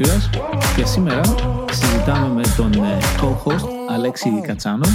[0.00, 0.30] Κουσιούρας
[0.76, 1.20] και σήμερα
[1.70, 4.86] συζητάμε με τον ε, co-host Αλέξη Κατσάνο.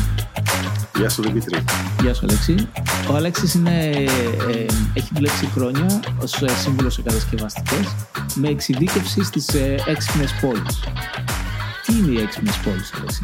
[0.97, 1.63] Γεια σου Δημήτρη.
[2.01, 2.69] Γεια σου Αλέξη.
[3.11, 7.95] Ο Αλέξης είναι, ε, έχει δουλέψει χρόνια ως ε, σύμβουλος σε κατασκευαστικές
[8.35, 10.79] με εξειδίκευση στις ε, έξυπνες πόλεις.
[11.85, 13.23] Τι είναι οι έξυπνες πόλεις, Αλέξη;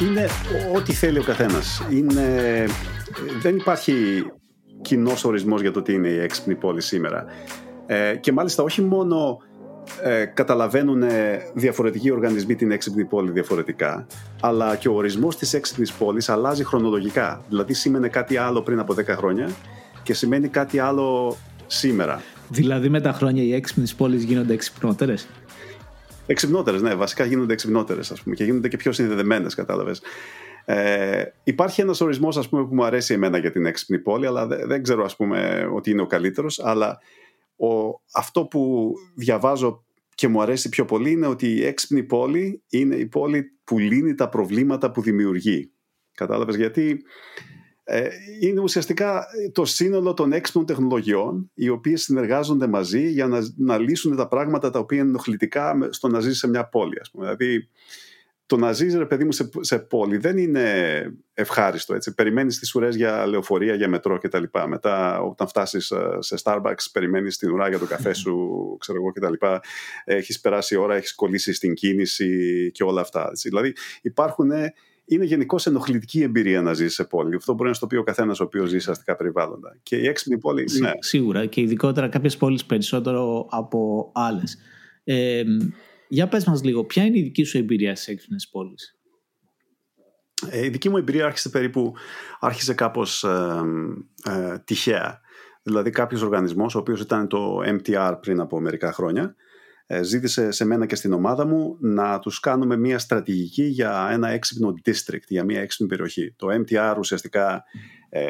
[0.00, 0.28] Είναι
[0.74, 1.82] ό,τι θέλει ο καθένας.
[1.90, 2.66] Είναι,
[3.40, 4.24] δεν υπάρχει
[4.82, 7.24] κοινός ορισμός για το τι είναι η έξυπνη πόλη σήμερα.
[7.86, 9.38] Ε, και μάλιστα όχι μόνο
[10.02, 11.02] ε, καταλαβαίνουν
[11.54, 14.06] διαφορετικοί οργανισμοί την έξυπνη πόλη διαφορετικά,
[14.40, 17.44] αλλά και ο ορισμός της έξυπνης πόλης αλλάζει χρονολογικά.
[17.48, 19.50] Δηλαδή σήμαινε κάτι άλλο πριν από 10 χρόνια
[20.02, 21.36] και σημαίνει κάτι άλλο
[21.66, 22.22] σήμερα.
[22.48, 25.28] Δηλαδή με τα χρόνια οι έξυπνες πόλεις γίνονται εξυπνότερες;
[26.26, 30.02] Εξυπνότερες, ναι, βασικά γίνονται εξυπνότερες ας πούμε και γίνονται και πιο συνδεδεμένες, κατάλαβες.
[30.64, 34.46] Ε, υπάρχει ένας ορισμός ας πούμε, που μου αρέσει εμένα για την έξυπνη πόλη, αλλά
[34.46, 36.98] δεν, δεν ξέρω ας πούμε ότι είναι ο καλύτερος, αλλά
[37.56, 42.96] ο, αυτό που διαβάζω και μου αρέσει πιο πολύ είναι ότι η έξυπνη πόλη είναι
[42.96, 45.72] η πόλη που λύνει τα προβλήματα που δημιουργεί.
[46.14, 47.02] Κατάλαβες γιατί;
[47.88, 48.08] Ε,
[48.40, 54.16] είναι ουσιαστικά το σύνολο των έξυπνων τεχνολογιών οι οποίες συνεργάζονται μαζί για να, να λύσουν
[54.16, 56.98] τα πράγματα τα οποία είναι ενοχλητικά στο να ζήσει σε μια πόλη.
[57.00, 57.24] Ας πούμε.
[57.24, 57.68] Δηλαδή
[58.46, 60.64] το να ζεις ρε παιδί μου σε, σε πόλη δεν είναι
[61.34, 62.14] ευχάριστο έτσι.
[62.14, 64.42] Περιμένεις τις ουρές για λεωφορεία, για μετρό κτλ.
[64.68, 68.36] Μετά όταν φτάσεις ε, σε Starbucks περιμένεις την ουρά για το καφέ σου
[68.80, 69.46] ξέρω εγώ κτλ.
[70.04, 73.26] Έχεις περάσει ώρα, έχεις κολλήσει στην κίνηση και όλα αυτά.
[73.30, 73.48] Έτσι.
[73.48, 73.72] Δηλαδή
[74.02, 74.50] υπάρχουν
[75.08, 77.34] είναι γενικώς ενοχλητική εμπειρία να ζεις σε πόλη.
[77.34, 79.76] Αυτό μπορεί να στο πει ο καθένας ο οποίος ζει σε αστικά περιβάλλοντα.
[79.82, 80.68] Και η έξυπνη πόλη.
[80.80, 80.90] Ναι.
[80.98, 84.58] Σίγουρα και ειδικότερα κάποιες πόλεις περισσότερο από άλλες.
[85.04, 85.42] Ε,
[86.08, 88.98] για πες μας λίγο, ποια είναι η δική σου εμπειρία στις έξυπνες πόλεις;
[90.50, 91.94] Ε, η δική μου εμπειρία άρχισε περίπου,
[92.40, 93.62] άρχισε κάπως ε,
[94.24, 95.20] ε, τυχαία.
[95.62, 99.34] Δηλαδή κάποιος οργανισμός, ο οποίος ήταν το MTR πριν από μερικά χρόνια,
[99.86, 104.28] ε, ζήτησε σε μένα και στην ομάδα μου να τους κάνουμε μια στρατηγική για ένα
[104.28, 106.34] έξυπνο district, για μια έξυπνη περιοχή.
[106.36, 107.64] Το MTR ουσιαστικά
[108.08, 108.20] ε,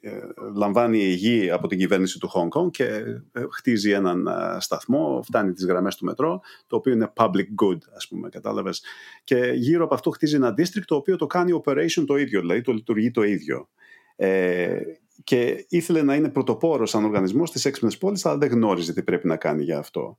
[0.00, 0.10] ε,
[0.54, 2.84] λαμβάνει γη από την κυβέρνηση του Hong Kong και
[3.32, 4.28] ε, χτίζει έναν
[4.58, 8.82] σταθμό, φτάνει τις γραμμές του μετρό, το οποίο είναι public good, ας πούμε, κατάλαβες.
[9.24, 12.60] Και γύρω από αυτό χτίζει ένα district, το οποίο το κάνει operation το ίδιο, δηλαδή
[12.60, 13.68] το λειτουργεί το ίδιο.
[14.16, 14.80] Ε,
[15.24, 19.26] και ήθελε να είναι πρωτοπόρος σαν οργανισμός στις έξυπνες πόλεις, αλλά δεν γνώριζε τι πρέπει
[19.26, 20.18] να κάνει για αυτό.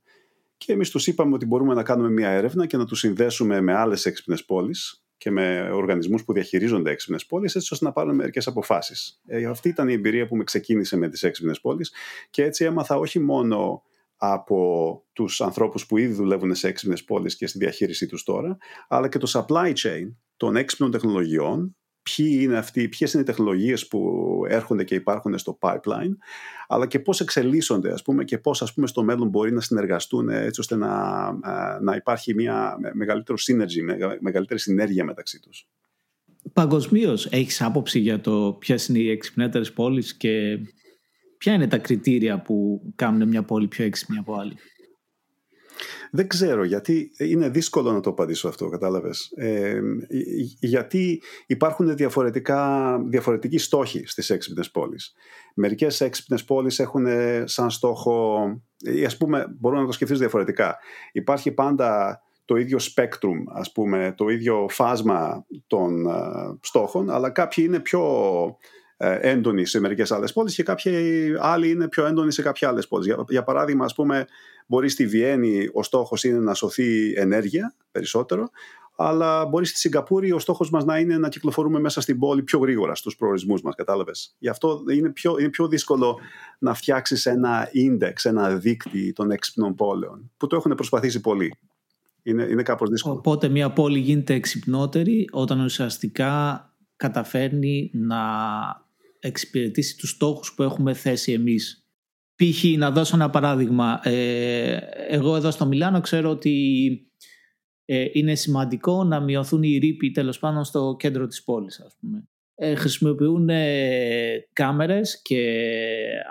[0.56, 3.74] Και εμείς τους είπαμε ότι μπορούμε να κάνουμε μια έρευνα και να τους συνδέσουμε με
[3.74, 8.46] άλλες έξυπνες πόλεις και με οργανισμούς που διαχειρίζονται έξυπνες πόλεις έτσι ώστε να πάρουν μερικές
[8.46, 9.20] αποφάσεις.
[9.26, 11.92] Ε, αυτή ήταν η εμπειρία που με ξεκίνησε με τις έξυπνες πόλεις
[12.30, 13.82] και έτσι έμαθα όχι μόνο
[14.16, 18.56] από τους ανθρώπους που ήδη δουλεύουν σε έξυπνες πόλεις και στη διαχείρισή τους τώρα,
[18.88, 21.76] αλλά και το supply chain των έξυπνων τεχνολογιών
[22.16, 26.16] ποιοι είναι αυτοί, ποιες είναι οι τεχνολογίες που έρχονται και υπάρχουν στο pipeline,
[26.68, 30.28] αλλά και πώς εξελίσσονται ας πούμε, και πώς ας πούμε, στο μέλλον μπορεί να συνεργαστούν
[30.28, 31.32] έτσι ώστε να,
[31.80, 35.68] να υπάρχει μια μεγαλύτερο synergy, μεγαλύτερη συνέργεια μεταξύ τους.
[36.52, 40.58] Παγκοσμίως έχεις άποψη για το ποιες είναι οι εξυπνέτερες πόλεις και
[41.38, 44.56] ποια είναι τα κριτήρια που κάνουν μια πόλη πιο έξυπνη από άλλη;
[46.10, 49.32] Δεν ξέρω γιατί είναι δύσκολο να το απαντήσω αυτό, κατάλαβες.
[49.36, 49.80] Ε,
[50.60, 55.14] γιατί υπάρχουν διαφορετικά, διαφορετικοί στόχοι στις έξυπνες πόλεις.
[55.54, 57.06] Μερικές έξυπνες πόλεις έχουν
[57.44, 58.38] σαν στόχο,
[58.78, 60.78] ή ας πούμε μπορούν να το σκεφτείς διαφορετικά.
[61.12, 67.64] Υπάρχει πάντα το ίδιο spectrum, ας πούμε, το ίδιο φάσμα των ε, στόχων, αλλά κάποιοι
[67.68, 68.02] είναι πιο
[68.44, 68.77] ε,
[69.20, 70.92] έντονοι σε μερικές άλλες πόλεις και κάποιοι
[71.40, 73.06] άλλοι είναι πιο έντονοι σε κάποιες άλλες πόλεις.
[73.06, 74.26] Για, για παράδειγμα, ας πούμε,
[74.70, 78.50] Μπορεί στη Βιέννη ο στόχος είναι να σωθεί ενέργεια περισσότερο,
[78.96, 82.58] αλλά μπορεί στη Σιγκαπούρη ο στόχος μας να είναι να κυκλοφορούμε μέσα στην πόλη πιο
[82.58, 84.34] γρήγορα στους προορισμούς μας, κατάλαβες.
[84.38, 86.18] Γι' αυτό είναι πιο, είναι πιο δύσκολο
[86.58, 91.54] να φτιάξεις ένα index, ένα δίκτυ των έξυπνων πόλεων, που το έχουν προσπαθήσει πολύ.
[92.22, 93.14] Είναι, είναι κάπως δύσκολο.
[93.14, 96.62] Οπότε μια πόλη γίνεται εξυπνότερη όταν ουσιαστικά
[96.96, 98.20] καταφέρνει να
[99.20, 101.88] εξυπηρετήσει τους στόχους που έχουμε θέσει εμείς
[102.38, 102.64] Π.χ.
[102.76, 104.00] να δώσω ένα παράδειγμα.
[104.02, 104.78] Ε,
[105.08, 106.90] εγώ εδώ στο Μιλάνο ξέρω ότι
[107.84, 112.28] ε, είναι σημαντικό να μειωθούν οι ρήποι τέλος πάντων στο κέντρο της πόλης ας πούμε.
[112.54, 115.62] Ε, χρησιμοποιούν ε, κάμερες και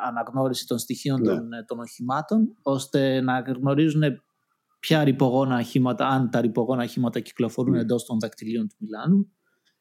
[0.07, 1.27] αναγνώριση των στοιχείων ναι.
[1.27, 4.03] των, των οχημάτων ώστε να γνωρίζουν
[4.79, 7.79] ποια ρηπογόνα οχήματα, αν τα ρηπογόνα οχήματα κυκλοφορούν mm.
[7.79, 9.31] εντός των δακτυλίων του Μιλάνου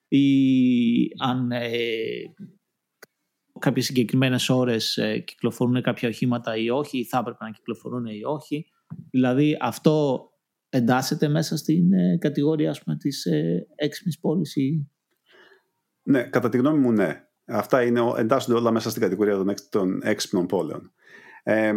[0.09, 0.27] ή
[1.19, 1.51] αν
[3.59, 8.25] κάποιες συγκεκριμένες ώρες ε, κυκλοφορούν κάποια οχήματα ή όχι ή θα έπρεπε να κυκλοφορούν ή
[8.25, 8.67] όχι.
[9.11, 10.27] Δηλαδή αυτό
[10.69, 14.91] εντάσσεται μέσα στην ε, κατηγορία ας πούμε, της ε, έξυπνης πόλης ή...
[16.03, 17.21] Ναι, κατά τη γνώμη μου ναι.
[17.49, 20.93] Αυτά είναι, εντάσσονται όλα μέσα στην κατηγορία των, των έξυπνων πόλεων.
[21.43, 21.73] Ε,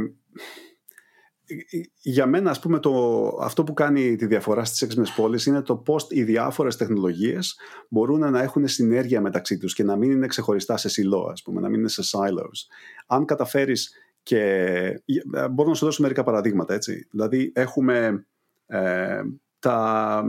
[2.01, 5.75] για μένα, ας πούμε, το, αυτό που κάνει τη διαφορά στις έξυπνες πόλεις είναι το
[5.75, 7.57] πώς οι διάφορες τεχνολογίες
[7.89, 11.61] μπορούν να έχουν συνέργεια μεταξύ τους και να μην είναι ξεχωριστά σε σιλό, ας πούμε,
[11.61, 12.67] να μην είναι σε silos.
[13.07, 13.93] Αν καταφέρεις
[14.23, 15.03] και...
[15.51, 17.07] Μπορώ να σου δώσω μερικά παραδείγματα, έτσι.
[17.11, 18.25] Δηλαδή, έχουμε
[18.67, 19.21] ε,
[19.59, 20.23] τα...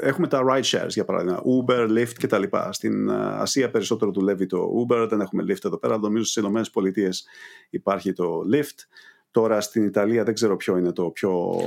[0.00, 2.72] Έχουμε τα ride shares για παράδειγμα, Uber, Lyft και τα λοιπά.
[2.72, 5.98] Στην Ασία περισσότερο δουλεύει το Uber, δεν έχουμε Lyft εδώ πέρα.
[5.98, 7.08] Νομίζω στις ΗΠΑ
[7.70, 8.76] υπάρχει το Lyft.
[9.32, 11.58] Τώρα στην Ιταλία δεν ξέρω ποιο είναι το πιο...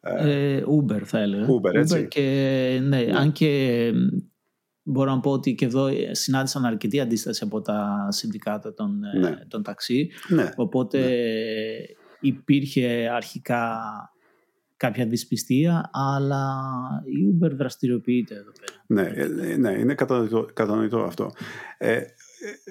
[0.00, 1.46] Ε, ε Uber θα έλεγα.
[1.46, 2.00] Uber, έτσι.
[2.02, 3.92] Uber και, ναι, ναι, αν και
[4.82, 9.38] μπορώ να πω ότι και εδώ συνάντησαν αρκετή αντίσταση από τα συνδικάτα των, ε, ναι.
[9.48, 10.10] των ταξί.
[10.28, 10.50] Ναι.
[10.56, 11.08] Οπότε ναι.
[12.20, 13.78] υπήρχε αρχικά
[14.76, 16.62] κάποια δυσπιστία, αλλά
[17.04, 18.84] η Uber δραστηριοποιείται εδώ πέρα.
[18.86, 21.30] Ναι, ε, ναι είναι κατανοητό, κατανοητό αυτό.
[21.78, 22.00] Ε,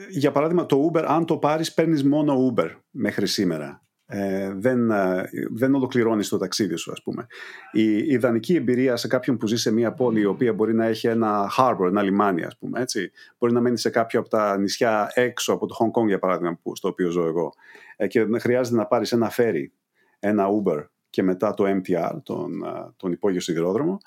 [0.09, 5.29] για παράδειγμα, το Uber, αν το πάρεις, παίρνεις μόνο Uber μέχρι σήμερα ε, δεν, ε,
[5.51, 7.27] δεν ολοκληρώνεις το ταξίδι σου, ας πούμε.
[7.71, 11.07] Η ιδανική εμπειρία σε κάποιον που ζει σε μια πόλη η οποία μπορεί να έχει
[11.07, 13.11] ένα harbor, ένα λιμάνι, ας πούμε, έτσι.
[13.37, 16.59] Μπορεί να μένει σε κάποιο από τα νησιά έξω από το Hong Kong, για παράδειγμα,
[16.63, 17.53] που, στο οποίο ζω εγώ.
[17.97, 19.73] Ε, και χρειάζεται να πάρεις ένα φέρι,
[20.19, 23.97] ένα Uber και μετά το MTR, τον, ε, τον υπόγειο σιδηρόδρομο.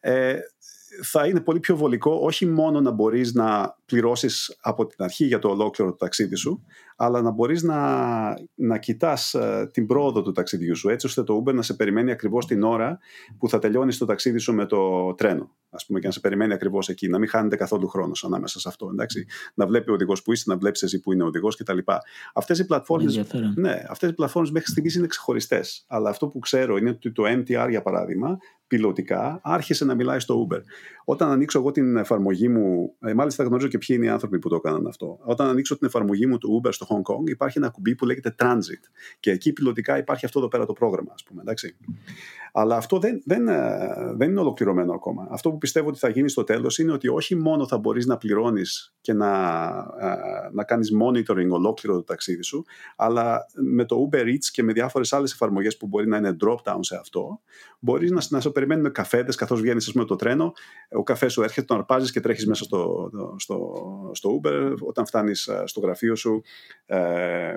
[0.00, 0.38] Ε,
[1.02, 5.38] θα είναι πολύ πιο βολικό όχι μόνο να μπορείς να πληρώσεις από την αρχή για
[5.38, 6.64] το ολόκληρο το ταξίδι σου,
[7.02, 7.78] αλλά να μπορείς να,
[8.54, 12.10] να κοιτάς ε, την πρόοδο του ταξιδιού σου, έτσι ώστε το Uber να σε περιμένει
[12.10, 12.98] ακριβώς την ώρα
[13.38, 15.50] που θα τελειώνεις το ταξίδι σου με το τρένο.
[15.70, 18.68] Α πούμε, και να σε περιμένει ακριβώς εκεί, να μην χάνετε καθόλου χρόνος ανάμεσα σε
[18.68, 18.88] αυτό.
[18.92, 19.26] Εντάξει.
[19.54, 21.78] Να βλέπει ο οδηγός που είσαι, να βλέπεις εσύ που είναι ο οδηγός κτλ.
[22.34, 23.10] Αυτές οι πλατφόρμε
[23.54, 25.84] ναι, αυτές οι πλατφόρμες μέχρι στιγμής είναι ξεχωριστές.
[25.88, 30.46] Αλλά αυτό που ξέρω είναι ότι το MTR, για παράδειγμα, πιλωτικά άρχισε να μιλάει στο
[30.46, 30.60] Uber.
[31.04, 34.48] Όταν ανοίξω εγώ την εφαρμογή μου, ε, μάλιστα γνωρίζω και ποιοι είναι οι άνθρωποι που
[34.48, 35.18] το έκαναν αυτό.
[35.24, 38.34] Όταν ανοίξω την εφαρμογή μου του Uber στο Hong Kong, υπάρχει ένα κουμπί που λέγεται
[38.38, 38.82] Transit.
[39.20, 41.40] Και εκεί πιλωτικά υπάρχει αυτό εδώ πέρα το πρόγραμμα, ας πούμε.
[41.40, 41.76] Εντάξει.
[42.52, 45.28] Αλλά αυτό δεν, δεν, ε, δεν είναι ολοκληρωμένο ακόμα.
[45.30, 48.16] Αυτό που πιστεύω ότι θα γίνει στο τέλος είναι ότι όχι μόνο θα μπορείς να
[48.16, 49.66] πληρώνεις και να,
[50.00, 52.64] ε, να κάνεις monitoring ολόκληρο το ταξίδι σου,
[52.96, 56.72] αλλά με το Uber Eats και με διάφορες άλλες εφαρμογές που μπορεί να είναι drop
[56.72, 57.40] down σε αυτό,
[57.78, 60.52] μπορείς να, να σε περιμένουν καφέδες καθώς βγαίνεις με το τρένο.
[60.90, 63.74] Ο καφές σου έρχεται, τον αρπάζεις και τρέχεις μέσα στο, στο,
[64.12, 64.74] στο Uber.
[64.80, 66.42] Όταν φτάνεις ε, στο γραφείο σου,
[66.86, 67.56] ε, ε,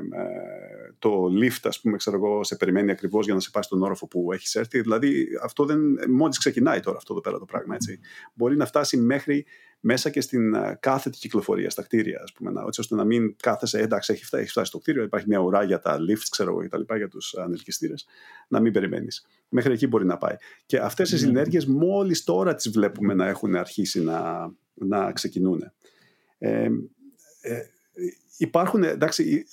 [0.99, 4.07] το lift, ας πούμε, ξέρω εγώ, σε περιμένει ακριβώς για να σε πάει στον όροφο
[4.07, 4.82] που έχεις έρθει.
[4.83, 5.79] Δηλαδή, αυτό δεν.
[6.09, 7.99] Μόλις ξεκινάει τώρα αυτό εδώ πέρα το πράγμα, έτσι.
[8.33, 9.45] Μπορεί να φτάσει μέχρι
[9.85, 14.13] μέσα και στην κάθετη κυκλοφορία στα κτίρια, ας πούμε, έτσι ώστε να μην κάθεσαι, εντάξει,
[14.13, 16.95] έχει φτάσει, έχει φτάσει στο κτίριο, υπάρχει μια ουρά για τα lift, ξέρω εγώ, κτλ.
[16.95, 18.05] για τους ανελκυστήρες,
[18.47, 19.25] να μην περιμένεις.
[19.49, 20.35] Μέχρι εκεί μπορεί να πάει.
[20.65, 21.19] Και αυτές οι ναι.
[21.19, 25.71] συνέργειες μόλις τώρα τις βλέπουμε να έχουν αρχίσει να, να ξεκινούν.
[26.37, 26.69] Ε,
[27.41, 27.59] ε,
[28.37, 29.45] υπάρχουν, εντάξει,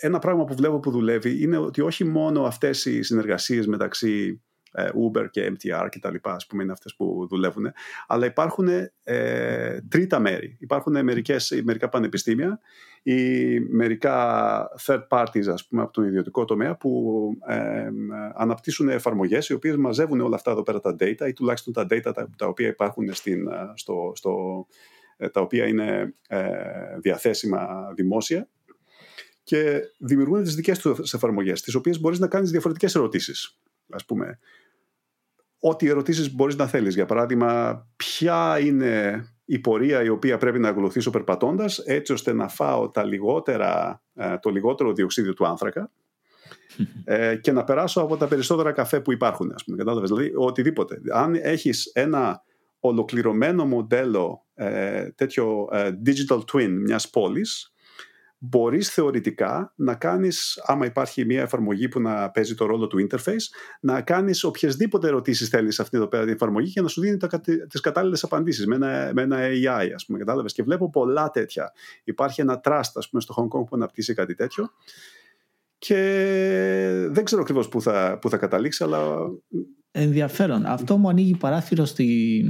[0.00, 4.47] ένα πράγμα που βλέπω που δουλεύει είναι ότι όχι μόνο αυτές οι συνεργασίες μεταξύ ε,
[4.74, 7.72] Uber και MTR και τα λοιπά, ας πούμε, είναι αυτές που δουλεύουν,
[8.06, 8.68] αλλά υπάρχουν
[9.02, 10.56] ε, τρίτα μέρη.
[10.60, 12.60] Υπάρχουν μερικές, μερικά πανεπιστήμια
[13.02, 17.88] ή μερικά third parties, ας πούμε, από τον ιδιωτικό τομέα που ε,
[18.34, 22.12] αναπτύσσουν εφαρμογές οι οποίες μαζεύουν όλα αυτά εδώ πέρα τα data ή τουλάχιστον τα data
[22.14, 24.66] τα, τα οποία υπάρχουν στην, στο, στο,
[25.16, 26.48] ε, τα οποία είναι ε,
[27.00, 28.48] διαθέσιμα δημόσια
[29.42, 33.58] και δημιουργούν τις δικές τους εφαρμογές, τις οποίες μπορείς να κάνεις διαφορετικές ερωτήσεις.
[33.90, 34.38] Ας πούμε,
[35.60, 36.94] ό,τι ερωτήσεις μπορείς να θέλεις.
[36.94, 42.48] Για παράδειγμα, ποια είναι η πορεία η οποία πρέπει να ακολουθήσω περπατώντας έτσι ώστε να
[42.48, 45.90] φάω τα λιγότερα, ε, το λιγότερο διοξίδιο του άνθρακα
[47.04, 49.76] ε, και να περάσω από τα περισσότερα καφέ που υπάρχουν, ας πούμε.
[49.76, 51.00] Κατάλαβες, δηλαδή οτιδήποτε.
[51.12, 52.42] Αν έχεις ένα
[52.80, 55.68] ολοκληρωμένο μοντέλο ε, τέτοιο
[56.06, 57.72] digital twin μιας πόλης
[58.38, 63.44] μπορείς θεωρητικά να κάνεις, άμα υπάρχει μια εφαρμογή που να παίζει το ρόλο του interface,
[63.80, 67.16] να κάνεις οποιασδήποτε ερωτήσεις θέλεις σε αυτή εδώ πέρα την εφαρμογή και να σου δίνει
[67.16, 70.52] τα, τις κατάλληλες απαντήσεις με ένα, με ένα AI, ας πούμε, κατάλαβες.
[70.52, 71.72] Και βλέπω πολλά τέτοια.
[72.04, 74.70] Υπάρχει ένα trust, ας πούμε, στο Hong Kong που αναπτύσσει κάτι τέτοιο
[75.78, 75.94] και
[77.10, 79.16] δεν ξέρω ακριβώς πού θα, πού θα καταλήξει, αλλά...
[79.90, 80.66] Ενδιαφέρον.
[80.66, 82.44] Αυτό μου ανοίγει παράθυρο στη...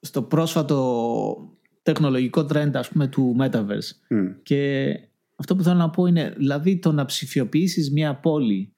[0.00, 1.53] στο πρόσφατο
[1.84, 4.16] τεχνολογικό trend ας πούμε του Metaverse.
[4.42, 4.92] Και
[5.36, 8.74] αυτό που θέλω να πω είναι, δηλαδή το να ψηφιοποιήσεις μια πόλη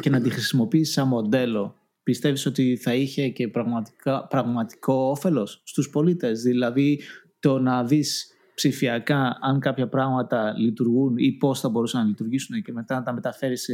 [0.00, 5.90] και να τη χρησιμοποιήσεις σαν μοντέλο, πιστεύεις ότι θα είχε και πραγματικά, πραγματικό όφελος στους
[5.90, 7.00] πολίτες; Δηλαδή
[7.40, 12.72] το να δεις ψηφιακά αν κάποια πράγματα λειτουργούν ή πώς θα μπορούσαν να λειτουργήσουν και
[12.72, 13.68] μετά να τα μεταφέρεις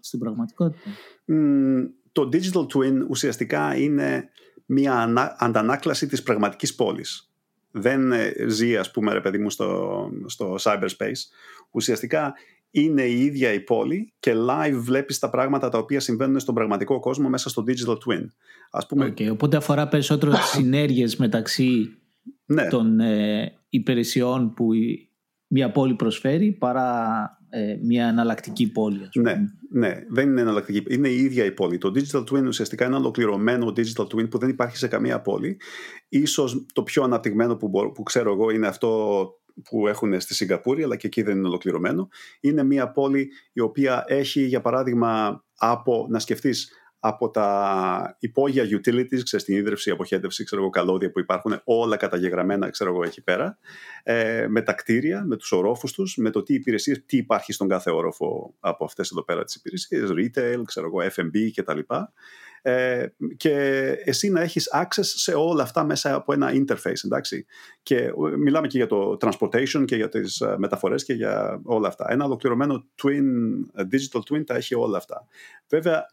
[0.00, 0.90] στην, πραγματικότητα;
[2.12, 4.28] το digital twin ουσιαστικά είναι
[4.66, 7.29] μια αντανάκλαση της πραγματικής πόλης
[7.70, 11.20] δεν ε, ζει ας πούμε ρε παιδί μου στο, στο cyberspace
[11.70, 12.34] ουσιαστικά
[12.70, 17.00] είναι η ίδια η πόλη και live βλέπεις τα πράγματα τα οποία συμβαίνουν στον πραγματικό
[17.00, 18.26] κόσμο μέσα στο digital twin.
[18.70, 19.06] Ας πούμε...
[19.06, 21.96] Okay, οπότε αφορά περισσότερο τις συνέργειες μεταξύ
[22.46, 22.68] ναι.
[22.68, 24.72] των ε, υπηρεσιών που
[25.52, 29.02] μια πόλη προσφέρει παρά ε, μια εναλλακτική πόλη.
[29.02, 29.32] Ας πούμε.
[29.70, 30.84] Ναι, ναι, δεν είναι εναλλακτική.
[30.88, 31.78] Είναι η ίδια η πόλη.
[31.78, 35.56] Το digital twin ουσιαστικά είναι ένα ολοκληρωμένο digital twin που δεν υπάρχει σε καμία πόλη.
[36.08, 38.88] Ίσως το πιο αναπτυγμένο που, που ξέρω εγώ είναι αυτό
[39.64, 42.08] που έχουν στη Σιγκαπούρη, αλλά και εκεί δεν είναι ολοκληρωμένο.
[42.40, 49.20] Είναι μια πόλη η οποία έχει, για παράδειγμα, από να σκεφτείς από τα υπόγεια utilities,
[49.22, 53.58] ξέρεις, την ίδρυυση, αποχέτευση, ξέρω εγώ, καλώδια που υπάρχουν, όλα καταγεγραμμένα, ξέρω εγώ, εκεί πέρα,
[54.02, 57.68] ε, με τα κτίρια, με τους ορόφους τους, με το τι υπηρεσίες, τι υπάρχει στον
[57.68, 61.78] κάθε όροφο από αυτές εδώ πέρα τις υπηρεσίες, retail, ξέρω εγώ, F&B κτλ.
[62.62, 63.52] Ε, και
[64.04, 67.46] εσύ να έχεις access σε όλα αυτά μέσα από ένα interface, εντάξει.
[67.82, 71.88] Και ε, μιλάμε και για το transportation και για τις ε, μεταφορές και για όλα
[71.88, 72.06] αυτά.
[72.08, 73.24] Ένα ολοκληρωμένο twin,
[73.74, 75.26] ε, digital twin τα έχει όλα αυτά.
[75.68, 76.06] Βέβαια,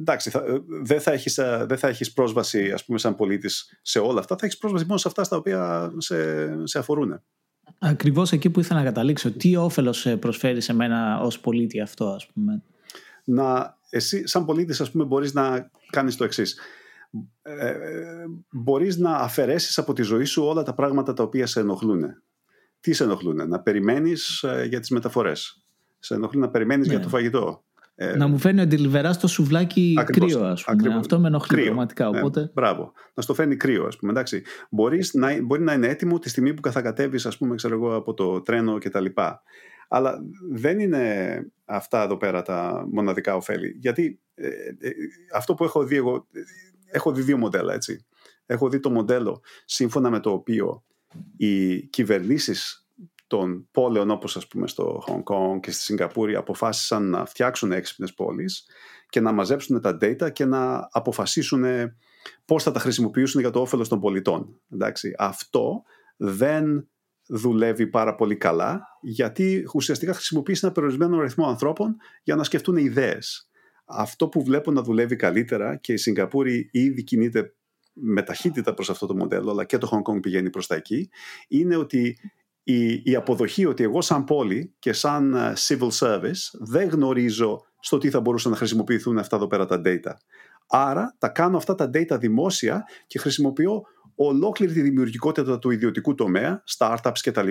[0.00, 0.44] εντάξει, θα,
[0.82, 1.34] δεν, θα έχεις,
[1.66, 4.36] δεν θα έχεις πρόσβαση, ας πούμε, σαν πολίτης σε όλα αυτά.
[4.36, 6.16] Θα έχεις πρόσβαση μόνο σε αυτά στα οποία σε,
[6.66, 7.22] σε αφορούν.
[7.78, 9.30] Ακριβώς εκεί που ήθελα να καταλήξω.
[9.30, 12.62] Τι όφελος προσφέρει σε μένα ως πολίτη αυτό, ας πούμε;
[13.24, 16.58] Να εσύ σαν πολίτης ας πούμε μπορείς να κάνεις το εξής.
[17.42, 17.74] Ε,
[18.50, 22.04] μπορείς να αφαιρέσεις από τη ζωή σου όλα τα πράγματα τα οποία σε ενοχλούν.
[22.80, 25.64] Τι σε ενοχλούν, να περιμένεις ε, για τις μεταφορές.
[25.98, 27.02] Σε ενοχλούν να περιμένεις για ναι.
[27.02, 27.64] το φαγητό.
[27.94, 30.94] Ε, να μου φέρνει ο αντιλιβερά στο σουβλάκι ακριβώς, κρύο, ας πούμε.
[30.94, 32.10] Αυτό με ενοχλεί κρύο, πραγματικά.
[32.10, 32.50] Ναι, οπότε...
[32.54, 32.92] μπράβο.
[33.14, 34.12] Να στο φέρνει κρύο, ας πούμε.
[34.12, 34.42] Εντάξει.
[34.70, 37.94] Μπορείς να, μπορεί να είναι έτοιμο τη στιγμή που θα κατέβεις, ας πούμε, ξέρω εγώ,
[37.94, 39.04] από το τρένο κτλ.
[39.88, 40.18] Αλλά
[40.50, 43.76] δεν είναι αυτά εδώ πέρα τα μοναδικά ωφέλη.
[43.80, 44.90] Γιατί ε, ε,
[45.34, 46.26] αυτό που έχω δει εγώ,
[46.90, 48.06] έχω δει δύο μοντέλα, έτσι.
[48.46, 50.84] Έχω δει το μοντέλο σύμφωνα με το οποίο
[51.36, 52.81] οι κυβερνήσεις
[53.32, 58.14] των πόλεων όπως ας πούμε στο Hong Kong και στη Σιγκαπούρη αποφάσισαν να φτιάξουν έξυπνες
[58.14, 58.66] πόλεις
[59.08, 61.64] και να μαζέψουν τα data και να αποφασίσουν
[62.44, 64.60] πώς θα τα χρησιμοποιήσουν για το όφελος των πολιτών.
[64.70, 65.14] Εντάξει.
[65.18, 65.82] Αυτό
[66.16, 66.88] δεν
[67.26, 73.50] δουλεύει πάρα πολύ καλά, γιατί ουσιαστικά χρησιμοποιείς ένα περιορισμένο αριθμό ανθρώπων για να σκεφτούν ιδέες.
[73.84, 77.54] Αυτό που βλέπω να δουλεύει καλύτερα και η Σιγκαπούρη ήδη κινείται
[77.92, 81.10] με ταχύτητα προς αυτό το μοντέλο, αλλά και το Hong Kong πηγαίνει προς τα εκεί,
[81.48, 82.18] είναι ότι
[82.62, 87.98] η, η αποδοχή ότι εγώ σαν πόλη και σαν ε, civil service δεν γνωρίζω στο
[87.98, 90.12] τι θα μπορούσαν να χρησιμοποιηθούν αυτά εδώ πέρα τα data.
[90.66, 93.82] Άρα τα κάνω αυτά τα data δημόσια και χρησιμοποιώ
[94.14, 97.48] ολόκληρη τη δημιουργικότητα του ιδιωτικού τομέα, startups κτλ.,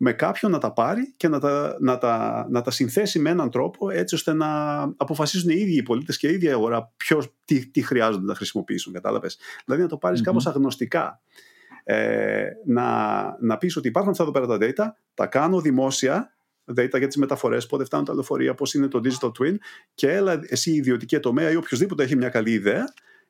[0.00, 3.50] με κάποιον να τα πάρει και να τα, να, τα, να τα συνθέσει με έναν
[3.50, 7.66] τρόπο έτσι ώστε να αποφασίσουν οι ίδιοι οι πολίτες και η ίδια αγορά ποιος, τι,
[7.70, 9.38] τι χρειάζονται να χρησιμοποιήσουν, κατάλαβες.
[9.64, 10.24] Δηλαδή να το πάρεις mm-hmm.
[10.24, 11.20] κάπως αγνωστικά.
[11.90, 16.36] Ε, να, να πεις ότι υπάρχουν αυτά εδώ πέρα τα data, τα κάνω δημόσια,
[16.76, 19.56] data για τις μεταφορές, πότε φτάνουν τα λεωφορεία, πώς είναι το digital twin
[19.94, 22.84] και έλα εσύ ιδιωτική τομέα ή οποιοδήποτε έχει μια καλή ιδέα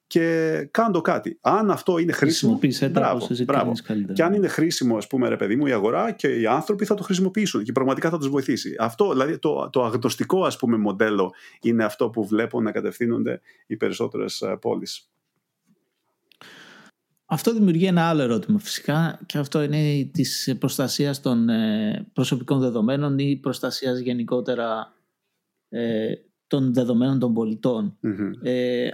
[0.06, 1.38] και κάνω κάτι.
[1.40, 2.52] Αν αυτό είναι χρήσιμο.
[3.00, 3.72] Μπράβο, μπράβο.
[4.12, 6.94] Και αν είναι χρήσιμο, ας πούμε, ρε παιδί μου, η αγορά και οι άνθρωποι θα
[6.94, 8.74] το χρησιμοποιήσουν και πραγματικά θα τους βοηθήσει.
[8.78, 13.76] Αυτό, δηλαδή, το, το αγνωστικό, ας πούμε, μοντέλο είναι αυτό που βλέπω να κατευθύνονται οι
[13.76, 15.10] περισσότερες πόλεις.
[17.30, 23.18] Αυτό δημιουργεί ένα άλλο ερώτημα φυσικά και αυτό είναι της προστασίας των ε, προσωπικών δεδομένων
[23.18, 24.94] ή προστασίας γενικότερα
[25.68, 26.12] ε,
[26.46, 27.98] των δεδομένων των πολιτων
[28.42, 28.90] Ε,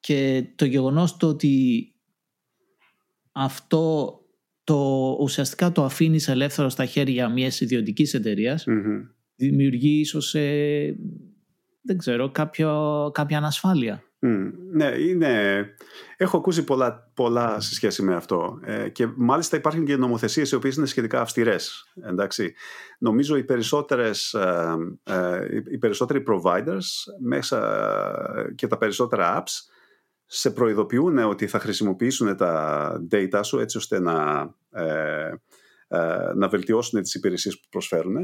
[0.00, 1.86] και το γεγονός το ότι
[3.32, 4.16] αυτό
[4.64, 8.14] το ουσιαστικά το αφήνεις ελεύθερο στα χέρια μιας ιδιωτικής
[9.36, 10.96] δημιουργεί ίσως ε,
[11.82, 14.02] δεν ξέρω κάποιο, κάποια ανασφάλεια.
[14.72, 15.64] Ναι, είναι...
[16.16, 20.54] έχω ακούσει πολλά, πολλά σε σχέση με αυτό ε, και μάλιστα υπάρχουν και νομοθεσίες οι
[20.54, 21.92] οποίες είναι σχετικά αυστηρές.
[22.02, 22.54] Εντάξει.
[22.98, 26.86] Νομίζω οι, περισσότερες, ε, ε, οι περισσότεροι providers
[27.20, 27.58] μέσα
[28.54, 29.72] και τα περισσότερα apps
[30.26, 35.32] σε προειδοποιούν ότι θα χρησιμοποιήσουν τα data σου έτσι ώστε να, ε,
[35.88, 38.16] ε, να βελτιώσουν τις υπηρεσίες που προσφέρουν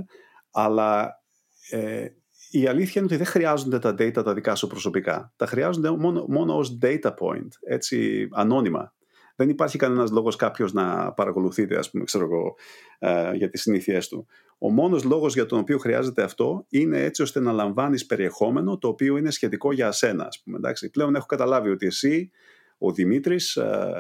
[0.50, 1.22] αλλά
[1.70, 2.06] ε,
[2.50, 5.32] η αλήθεια είναι ότι δεν χρειάζονται τα data τα δικά σου προσωπικά.
[5.36, 8.92] Τα χρειάζονται μόνο, μόνο ως data point, έτσι ανώνυμα
[9.38, 12.56] δεν υπάρχει κανένας λόγος κάποιος να παρακολουθείτε, ας πούμε, ξέρω εγώ,
[12.98, 14.26] ε, για τις συνήθειές του.
[14.58, 18.88] Ο μόνος λόγος για τον οποίο χρειάζεται αυτό είναι έτσι ώστε να λαμβάνεις περιεχόμενο το
[18.88, 20.24] οποίο είναι σχετικό για εσένα.
[20.24, 20.90] Ας πούμε, εντάξει.
[20.90, 22.30] Πλέον έχω καταλάβει ότι εσύ,
[22.78, 23.92] ο Δημήτρης, ε,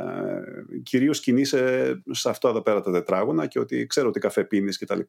[0.82, 5.00] κυρίως κινείσαι σε αυτό εδώ πέρα τα τετράγωνα και ότι ξέρω ότι καφέ πίνεις κτλ.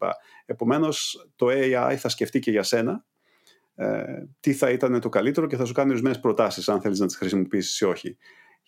[0.46, 3.06] Επομένως, το AI θα σκεφτεί και για σένα
[3.80, 7.06] ε, τι θα ήταν το καλύτερο και θα σου κάνει ορισμένες προτάσεις αν θέλεις να
[7.06, 8.18] τις χρησιμοποιήσεις ή όχι.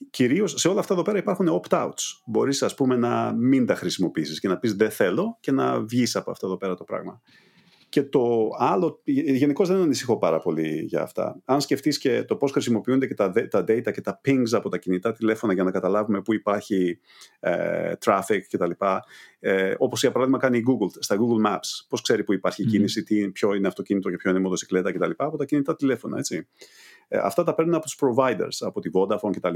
[0.09, 2.21] Κυρίως σε όλα αυτά εδώ πέρα υπάρχουν opt-outs.
[2.25, 6.15] Μπορείς, ας πούμε, να μην τα χρησιμοποιήσεις και να πεις Δεν θέλω και να βγεις
[6.15, 7.21] από αυτό εδώ πέρα το πράγμα.
[7.91, 11.41] Και το άλλο, γενικώς δεν ανησυχώ πάρα πολύ για αυτά.
[11.45, 14.77] Αν σκεφτείς και το πώς χρησιμοποιούνται και τα, τα data και τα pings από τα
[14.77, 16.99] κινητά τηλέφωνα για να καταλάβουμε πού υπάρχει
[17.39, 18.71] ε, traffic κτλ.
[19.39, 21.85] Ε, Όπως για παράδειγμα κάνει η Google στα Google Maps.
[21.89, 25.11] Πώς ξέρει που υπάρχει κίνηση, τι, ποιο είναι αυτοκίνητο και ποιο είναι μοτοσυκλέτα κτλ.
[25.15, 26.17] Από τα κινητά τηλέφωνα.
[26.17, 26.47] Έτσι.
[27.07, 29.55] Ε, αυτά τα παίρνουν από τους providers, από τη Vodafone κτλ.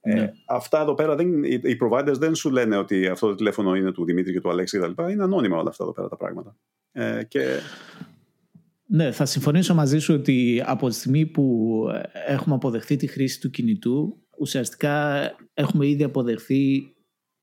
[0.00, 0.32] Ε, ναι.
[0.46, 4.04] αυτά εδώ πέρα, δεν, οι providers δεν σου λένε ότι αυτό το τηλέφωνο είναι του
[4.04, 5.10] Δημήτρη και του Αλέξη κτλ.
[5.10, 6.56] Είναι ανώνυμα όλα αυτά εδώ πέρα τα πράγματα.
[6.92, 7.44] Ε, και...
[8.86, 11.84] Ναι, θα συμφωνήσω μαζί σου ότι από τη στιγμή που
[12.26, 15.20] έχουμε αποδεχθεί τη χρήση του κινητού, ουσιαστικά
[15.54, 16.94] έχουμε ήδη αποδεχθεί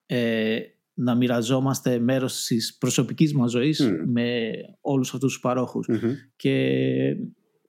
[0.06, 0.60] ε,
[0.94, 5.90] να μοιραζόμαστε μέρος της προσωπικής μας ζωής με όλους αυτούς τους παροχους
[6.36, 6.62] Και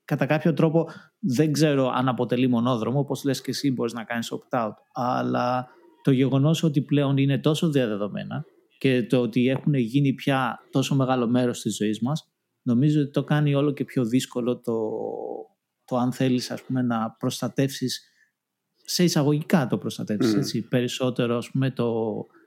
[0.07, 4.33] κατά κάποιο τρόπο δεν ξέρω αν αποτελεί μονόδρομο, όπως λες και εσύ μπορείς να κάνεις
[4.33, 5.67] opt-out, αλλά
[6.03, 8.45] το γεγονός ότι πλέον είναι τόσο διαδεδομένα
[8.77, 13.23] και το ότι έχουν γίνει πια τόσο μεγάλο μέρος της ζωής μας, νομίζω ότι το
[13.23, 14.79] κάνει όλο και πιο δύσκολο το,
[15.85, 18.11] το αν θέλεις ας πούμε, να προστατεύσεις
[18.75, 20.37] σε εισαγωγικά το προστατεύσεις mm.
[20.37, 22.03] έτσι, περισσότερο ας πούμε, το,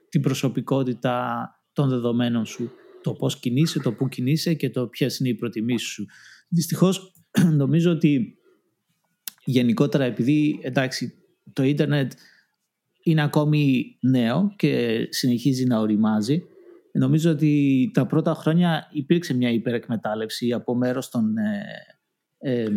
[0.09, 2.71] την προσωπικότητα των δεδομένων σου
[3.03, 6.05] το πώς κινείσαι, το πού κινείσαι και το ποιες είναι οι προτιμήσεις σου.
[6.47, 7.13] Δυστυχώς
[7.61, 8.37] νομίζω ότι
[9.43, 11.13] γενικότερα επειδή εντάξει
[11.53, 12.11] το ίντερνετ
[13.03, 16.43] είναι ακόμη νέο και συνεχίζει να οριμάζει
[16.91, 21.37] νομίζω ότι τα πρώτα χρόνια υπήρξε μια υπερεκμετάλλευση από μέρος των
[22.37, 22.67] ε,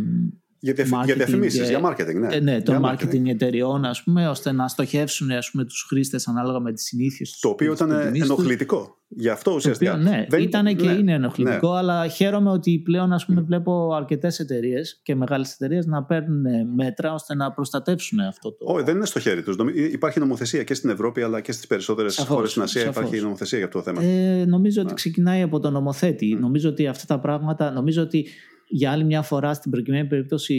[0.59, 2.35] για, διαφημίσεις, για marketing, ναι.
[2.35, 6.61] Ε, ναι, το marketing, εταιριών, ας πούμε, ώστε να στοχεύσουν ας πούμε, τους χρήστες ανάλογα
[6.61, 7.41] με τις συνήθειες τους.
[7.41, 9.04] Το οποίο ήταν ενοχλητικό.
[9.16, 9.90] Γι' αυτό ουσιαστικά.
[9.90, 10.42] Το οποίο, ναι, Δεν...
[10.42, 11.78] ήταν και ναι, είναι ενοχλητικό, ναι.
[11.78, 16.44] αλλά χαίρομαι ότι πλέον ας πούμε, βλέπω αρκετές εταιρείες και μεγάλες εταιρείες να παίρνουν
[16.75, 18.64] μέτρα ώστε να προστατεύσουν αυτό το.
[18.68, 19.56] Όχι, δεν είναι στο χέρι τους.
[19.92, 23.66] Υπάρχει νομοθεσία και στην Ευρώπη αλλά και στις περισσότερες χώρες στην Ασία υπάρχει νομοθεσία για
[23.66, 24.02] αυτό το θέμα.
[24.02, 26.37] Ε, νομίζω ότι ξεκινάει από τον νομοθέτη.
[26.40, 27.71] Νομίζω ότι αυτά τα πράγματα.
[27.71, 28.26] Νομίζω ότι
[28.68, 30.54] για άλλη μια φορά στην προκειμένη περίπτωση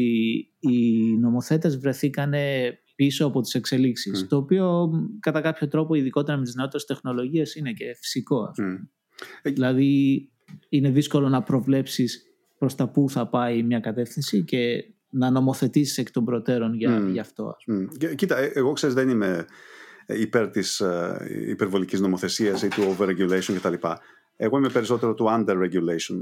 [0.60, 2.34] οι νομοθέτες βρεθήκαν
[2.96, 7.72] πίσω από τις εξελίξεις το οποίο κατά κάποιο τρόπο ειδικότερα με τις νεότερες τεχνολογίες είναι
[7.72, 8.52] και φυσικό
[9.42, 10.22] ε, δηλαδή
[10.70, 12.24] είναι δύσκολο να προβλέψεις
[12.58, 17.22] προς τα πού θα πάει μια κατεύθυνση και να νομοθετήσεις εκ των προτέρων για, για
[17.22, 17.56] αυτό
[18.16, 19.46] Κοίτα, ε, εγώ ξέρεις δεν είμαι
[20.08, 23.74] υπέρ της ε, υπερβολικής νομοθεσίας ή του overregulation κτλ.
[24.38, 26.22] Εγώ είμαι περισσότερο του under-regulation.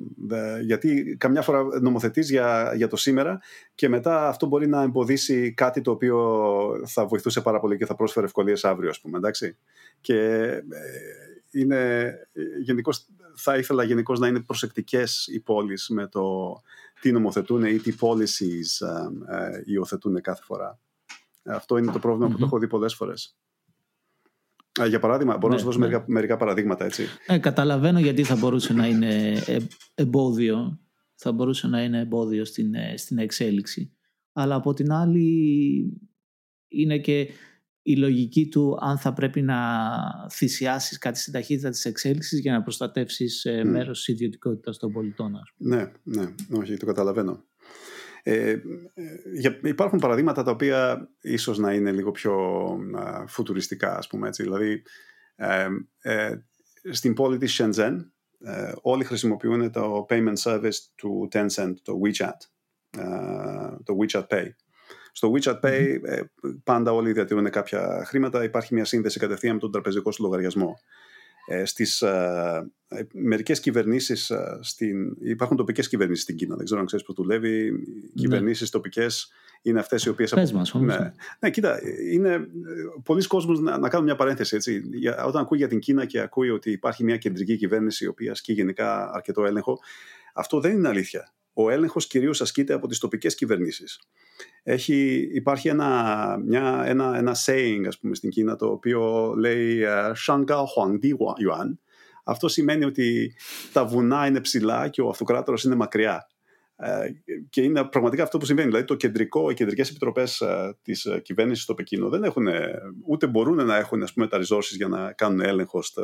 [0.62, 3.40] Γιατί καμιά φορά νομοθετείς για, για το σήμερα
[3.76, 6.18] και μετά αυτό μπορεί να εμποδίσει κάτι το οποίο
[6.86, 9.18] θα βοηθούσε πάρα πολύ και θα πρόσφερε ευκολίες αύριο, ας πούμε.
[9.18, 9.58] Εντάξει;
[10.02, 10.64] Και ε,
[11.52, 12.14] είναι,
[12.62, 16.56] γενικώς, θα ήθελα γενικώς να είναι προσεκτικές οι πόλεις με το
[17.02, 18.88] τι νομοθετούν ή τι policies
[19.28, 20.80] ε, ε, υιοθετούν κάθε φορά.
[21.44, 23.38] Αυτό είναι το προβλημα που το έχω δει πολλές φορές.
[24.88, 25.86] Για παράδειγμα, μπορώ να σου ναι, δώσω ναι.
[25.86, 27.04] μερικά, μερικά παραδείγματα έτσι.
[27.28, 29.58] Ε, καταλαβαίνω γιατί θα μπορούσε να είναι ε,
[29.96, 30.80] εμπόδιο.
[31.16, 33.94] Θα μπορούσε να είναι εμπόδιο στην, ε, στην εξέλιξη.
[34.34, 35.30] Αλλά από την άλλη
[36.68, 37.30] είναι και
[37.82, 39.58] η λογική του αν θα πρέπει να
[40.32, 43.64] θυσιάσεις κάτι στην ταχύτητα της εξέλιξης για να προστατεύσεις mm.
[43.66, 45.32] μέρος της ιδιωτικότητας των πολιτών.
[45.58, 47.44] Ναι, ναι, όχι, το καταλαβαίνω.
[48.26, 48.56] Ε,
[49.64, 52.36] υπάρχουν παραδείγματα τα οποία ίσως να είναι λίγο πιο
[53.28, 54.44] φουτουριστικά, ας πούμε έτσι.
[54.44, 54.84] Δηλαδή,
[55.36, 55.68] ε,
[56.00, 56.36] ε,
[56.92, 57.98] στην πόλη της Shenzhen
[58.40, 62.38] ε, όλοι χρησιμοποιούν το payment service του Tencent, το WeChat,
[63.84, 64.48] το WeChat Pay.
[65.12, 65.98] Στο WeChat Pay
[66.64, 71.13] πάντα όλοι διατηρούν κάποια χρήματα, υπάρχει μια σύνδεση κατευθείαν με τον τραπεζικό σου λογαριασμό ε,
[71.64, 76.86] στις ε, ε, μερικές κυβερνήσεις ε, στην, υπάρχουν τοπικές κυβερνήσεις στην Κίνα δεν ξέρω αν
[76.86, 78.12] ξέρεις που δουλεύει οι ναι.
[78.16, 81.14] κυβερνήσεις τοπικές είναι αυτές οι οποίες Πες μας, ναι.
[81.40, 81.80] ναι, κοίτα,
[82.12, 82.48] είναι ε,
[83.04, 84.82] πολλοί κόσμος να, να κάνουν μια παρένθεση έτσι.
[84.94, 88.32] Για, όταν ακούει για την Κίνα και ακούει ότι υπάρχει μια κεντρική κυβέρνηση η οποία
[88.32, 89.80] ασκεί γενικά αρκετό έλεγχο
[90.34, 94.00] αυτό δεν είναι αλήθεια ο έλεγχος κυρίως ασκείται από τις τοπικές κυβερνήσεις
[94.64, 99.84] έχει, υπάρχει ένα, μια, ένα, ένα saying ας πούμε, στην Κίνα το οποίο λέει
[100.28, 101.78] «Shangao Huangdi Yuan».
[102.24, 103.36] Αυτό σημαίνει ότι
[103.74, 106.28] τα βουνά είναι ψηλά και ο αυτοκράτορας είναι μακριά.
[106.76, 107.12] Ε,
[107.50, 108.68] και είναι πραγματικά αυτό που συμβαίνει.
[108.68, 112.48] Δηλαδή το κεντρικό, οι κεντρικές επιτροπές ε, της ε, κυβέρνησης στο Πεκίνο δεν έχουν,
[113.08, 116.04] ούτε μπορούν να έχουν ας πούμε, τα resources για να κάνουν έλεγχο στο,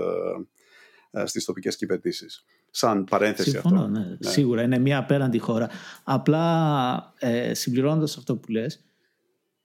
[1.24, 2.46] στις τοπικές κυβερνήσεις.
[2.72, 3.92] Σαν παρένθεση Συμφωνώ, αυτό.
[3.92, 4.06] Ναι.
[4.06, 4.18] ναι.
[4.20, 5.70] Σίγουρα είναι μια απέραντη χώρα.
[6.04, 8.86] Απλά ε, συμπληρώνοντας αυτό που λες,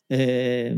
[0.06, 0.76] ε,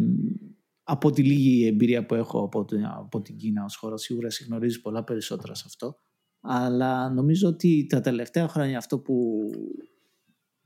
[0.83, 4.81] από τη λίγη εμπειρία που έχω από την, από την Κίνα ως χώρα, σίγουρα συγνωρίζει
[4.81, 5.97] πολλά περισσότερα σε αυτό.
[6.41, 9.51] Αλλά νομίζω ότι τα τελευταία χρόνια αυτό που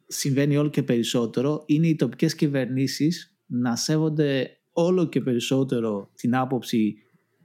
[0.07, 6.97] συμβαίνει όλο και περισσότερο είναι οι τοπικές κυβερνήσεις να σέβονται όλο και περισσότερο την άποψη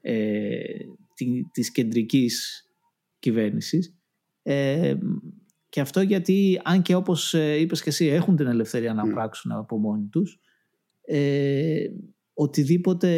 [0.01, 0.59] ε,
[1.51, 2.65] της κεντρικής
[3.19, 3.95] κυβέρνησης.
[4.41, 4.95] Ε,
[5.69, 9.51] Και αυτό γιατί, αν και όπως ε, είπες και εσύ, έχουν την ελευθερία να πράξουν
[9.51, 10.39] από μόνοι τους,
[11.01, 11.86] ε,
[12.34, 13.10] οτιδήποτε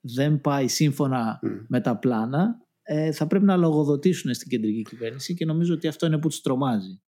[0.00, 5.44] δεν πάει σύμφωνα με τα πλάνα, ε, θα πρέπει να λογοδοτήσουν στην κεντρική κυβέρνηση και
[5.44, 7.00] νομίζω ότι αυτό είναι που τους τρομάζει.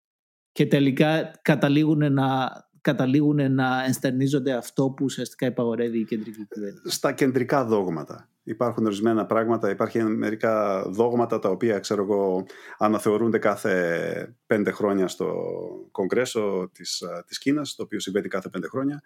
[0.53, 6.82] Και τελικά καταλήγουν να, καταλήγουν να ενστερνίζονται αυτό που ουσιαστικά υπαγορεύει η κεντρική κυβέρνηση.
[6.84, 8.28] Στα κεντρικά δόγματα.
[8.42, 12.46] Υπάρχουν ορισμένα πράγματα, υπάρχουν μερικά δόγματα τα οποία ξέρω εγώ
[12.78, 15.34] αναθεωρούνται κάθε πέντε χρόνια στο
[15.90, 19.02] Κογκρέσο της, της Κίνας, το οποίο συμβαίνει κάθε πέντε χρόνια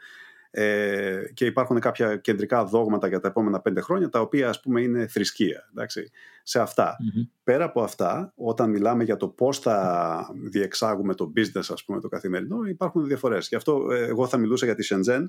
[0.56, 4.80] ε, και υπάρχουν κάποια κεντρικά δόγματα για τα επόμενα πέντε χρόνια τα οποία ας πούμε
[4.80, 6.10] είναι θρησκεία εντάξει,
[6.42, 6.96] σε αυτα
[7.44, 12.08] Πέρα από αυτά, όταν μιλάμε για το πώς θα διεξάγουμε το business ας πούμε το
[12.08, 13.48] καθημερινό υπάρχουν διαφορές.
[13.48, 15.22] Γι' αυτό ε, εγώ θα μιλούσα για τη Shenzhen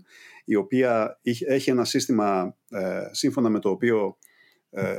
[0.45, 4.17] η οποία έχει ένα σύστημα ε, σύμφωνα με το οποίο
[4.69, 4.95] ε,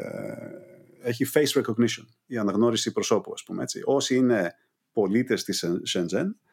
[1.02, 3.80] έχει face recognition, η αναγνώριση προσώπου ας πούμε έτσι.
[3.84, 4.54] Όσοι είναι
[4.92, 6.45] πολίτες της Shenzhen ε,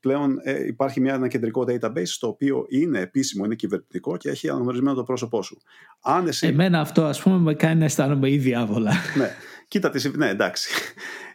[0.00, 4.48] πλέον ε, υπάρχει μια, ένα κεντρικό database το οποίο είναι επίσημο, είναι κυβερνητικό και έχει
[4.48, 5.60] αναγνωρισμένο το πρόσωπό σου.
[6.00, 6.46] Αν εσύ...
[6.46, 8.92] Εμένα αυτό ας πούμε με κάνει να αισθάνομαι ήδη άβολα.
[9.16, 9.30] ναι,
[9.68, 10.70] κοίτα τι, ναι, εντάξει.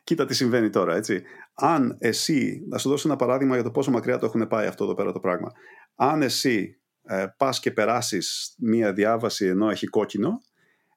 [0.04, 1.24] κοίτα τι συμβαίνει τώρα, έτσι.
[1.54, 4.84] Αν εσύ, να σου δώσω ένα παράδειγμα για το πόσο μακριά το έχουν πάει αυτό
[4.84, 5.52] εδώ πέρα το πράγμα.
[5.96, 10.42] Αν εσύ ε, πας και περάσεις μία διάβαση ενώ έχει κόκκινο,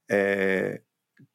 [0.06, 0.74] ε,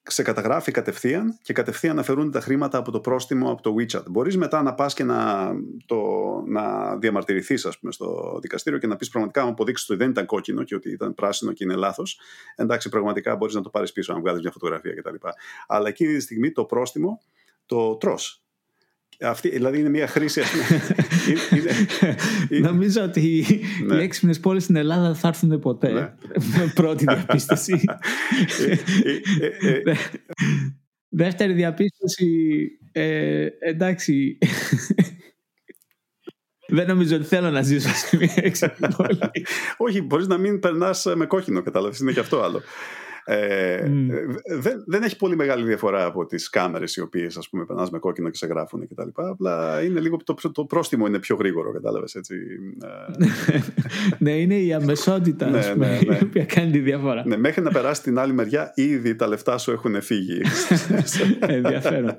[0.08, 4.04] σε καταγράφει κατευθείαν και κατευθείαν αφαιρούν τα χρήματα από το πρόστιμο από το WeChat.
[4.10, 5.50] Μπορείς μετά να πας και να,
[5.86, 6.02] το,
[6.48, 10.26] να διαμαρτυρηθείς ας πούμε, στο δικαστήριο και να πεις πραγματικά αν αποδείξεις ότι δεν ήταν
[10.26, 12.20] κόκκινο και ότι ήταν πράσινο και είναι λάθος.
[12.56, 15.16] Εντάξει, πραγματικά μπορείς να το πάρεις πίσω αν βγάλεις μια φωτογραφία κτλ.
[15.68, 17.22] Αλλά εκείνη τη στιγμή το πρόστιμο
[17.66, 18.43] το τρως
[19.30, 20.42] αυτή, δηλαδή είναι μια χρήση.
[21.52, 21.72] είναι,
[22.50, 23.46] είναι, Νομίζω ότι
[23.86, 23.96] ναι.
[23.96, 25.92] οι έξυπνες πόλεις στην Ελλάδα θα έρθουν ποτέ.
[25.92, 26.14] Ναι.
[26.74, 27.82] Πρώτη διαπίστωση.
[29.40, 29.94] Ε, ε, ε,
[31.10, 32.28] Δεύτερη διαπίστωση.
[32.92, 34.38] Ε, εντάξει.
[36.68, 39.20] Δεν νομίζω ότι θέλω να ζήσω σε μια έξυπνη πόλη.
[39.78, 42.00] Όχι, μπορείς να μην περνάς με κόκκινο, κατάλαβες.
[42.00, 42.62] Είναι και αυτό άλλο.
[43.26, 43.90] Ε,
[44.60, 48.00] δεν, δεν έχει πολύ μεγάλη διαφορά από τις κάμερες οι οποίες ας πούμε περνάς με
[48.00, 49.08] κόκκινο και σε γράφουν κτλ.
[49.14, 52.36] Απλά είναι λίγο το, το πρόστιμο είναι πιο γρήγορο, κατάλαβες έτσι.
[53.20, 53.58] Ε.
[54.26, 56.18] ναι, είναι η αμεσότητα ναι, πούμε, ναι, ναι.
[56.22, 57.24] η οποία κάνει τη διαφορά.
[57.26, 60.42] Ναι, μέχρι να περάσει την άλλη μεριά, ήδη τα λεφτά σου έχουν φύγει.
[61.40, 62.18] Ενδιαφέρον.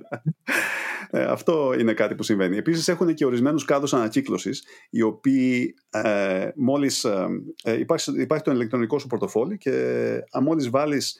[1.14, 2.56] Ε, αυτό είναι κάτι που συμβαίνει.
[2.56, 7.04] Επίσης, έχουν και ορισμένους κάδους ανακύκλωσης, οι οποίοι ε, μόλις.
[7.04, 7.26] Ε,
[7.62, 11.18] ε, υπάρχει, υπάρχει το ηλεκτρονικό σου πορτοφόλι και μόλις βάλεις.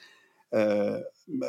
[0.49, 0.93] Ε,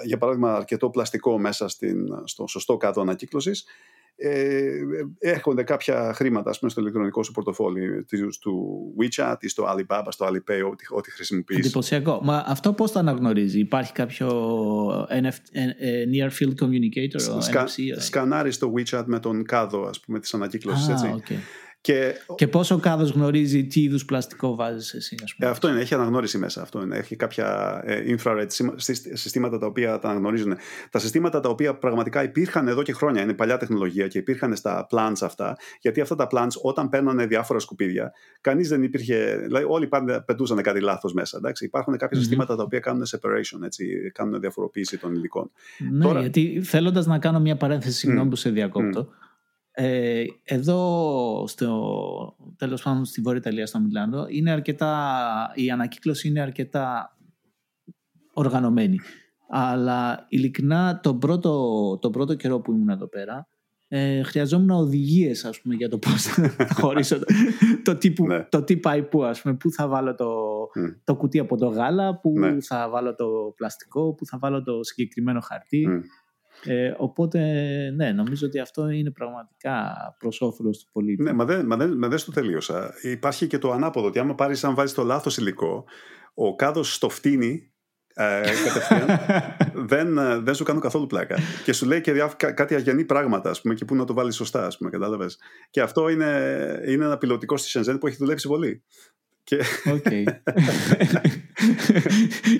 [0.04, 3.64] για παράδειγμα, αρκετό πλαστικό μέσα στην, στο σωστό κάδο ανακύκλωσης,
[4.16, 4.70] ε,
[5.18, 8.06] έρχονται κάποια χρήματα πούμε, στο ηλεκτρονικό σου πορτοφόλι
[8.40, 11.58] του WeChat ή στο Alibaba, στο Alipay, ό,τι, ό,τι χρησιμοποιείς.
[11.58, 12.20] Εντυπωσιακό.
[12.22, 14.28] Μα αυτό πώς το αναγνωρίζει; Υπάρχει κάποιο
[15.08, 18.00] NFT, ε, ε, Near Field Communicator, Σκα, NFC.
[18.00, 20.86] Σκανάρεις το WeChat με τον κάδο ας πούμε, της ανακύκλωσης.
[20.86, 21.22] Ah, έτσι.
[21.28, 21.38] Okay.
[21.86, 25.48] Και, και πόσο ο κάδος γνωρίζει τι είδους πλαστικό βάζεις εσύ, ας πούμε.
[25.48, 26.62] Ε, αυτό είναι, έχει αναγνώριση μέσα.
[26.62, 26.96] Αυτό είναι.
[26.96, 28.46] Έχει κάποια ε, infrared
[29.12, 30.56] συστήματα τα οποία τα αναγνωρίζουν.
[30.90, 34.86] Τα συστήματα τα οποία πραγματικά υπήρχαν εδώ και χρόνια, είναι παλιά τεχνολογία και υπήρχαν στα
[34.90, 35.56] plants αυτά.
[35.80, 39.40] Γιατί αυτά τα plants όταν παίρνανε διάφορα σκουπίδια, κανείς δεν υπήρχε.
[39.44, 41.36] Δηλαδή, όλοι πάντα πετούσαν κάτι λάθος μέσα.
[41.36, 41.64] Εντάξει.
[41.64, 42.20] Υπάρχουν κάποια mm-hmm.
[42.20, 45.50] συστήματα τα οποία κάνουν separation, έτσι, κάνουν διαφοροποίηση των υλικών.
[45.90, 46.20] Ναι, Τώρα...
[46.20, 48.30] γιατί θέλοντας να κάνω μια παρένθεση, συγγνώμη mm.
[48.30, 49.08] που σε διακόπτω.
[49.10, 49.24] Mm.
[49.78, 56.40] Ε, εδώ, στο, τέλος πάντων στη Βόρεια Ιταλία, στο Μιλάνο, είναι αρκετά, η ανακύκλωση είναι
[56.40, 57.16] αρκετά
[58.32, 59.00] οργανωμένη.
[59.48, 63.48] Αλλά ειλικρινά τον πρώτο, το πρώτο καιρό που ήμουν εδώ πέρα,
[63.88, 67.26] ε, χρειαζόμουν οδηγίες για το πώς θα χωρίσω το,
[67.82, 68.44] το, τι, που, ναι.
[68.44, 70.32] το τι πάει πού, ας πούμε, πού θα βάλω το,
[71.04, 72.60] το κουτί από το γάλα, πού ναι.
[72.60, 75.88] θα βάλω το πλαστικό, πού θα βάλω το συγκεκριμένο χαρτί.
[76.64, 77.40] Ε, οπότε,
[77.96, 81.22] ναι, νομίζω ότι αυτό είναι πραγματικά προς όφελος του πολίτη.
[81.22, 82.94] Ναι, μα δεν, μα δεν, μα δεν στο τελείωσα.
[83.02, 85.84] Υπάρχει και το ανάποδο, ότι άμα πάρεις, αν βάλει το λάθος υλικό,
[86.34, 87.70] ο κάδος στο φτύνει
[88.18, 89.18] ε, κατευθείαν,
[89.92, 91.38] δεν, ε, δεν σου κάνουν καθόλου πλάκα.
[91.64, 94.34] Και σου λέει και διά, κάτι αγενή πράγματα, ας πούμε, και πού να το βάλεις
[94.34, 95.38] σωστά, ας πούμε, κατάλαβες.
[95.70, 96.30] Και αυτό είναι,
[96.86, 98.82] είναι ένα πιλωτικό στη Σενζέν που έχει δουλέψει πολύ.
[99.46, 99.62] Και...
[99.84, 100.24] Okay.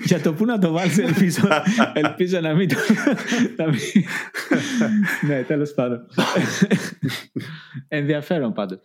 [0.03, 1.47] Για το πού να το βάλεις ελπίζω,
[1.93, 2.75] ελπίζω να μην το...
[5.27, 6.07] ναι, τέλος πάντων.
[7.87, 8.79] Ενδιαφέρον πάντως.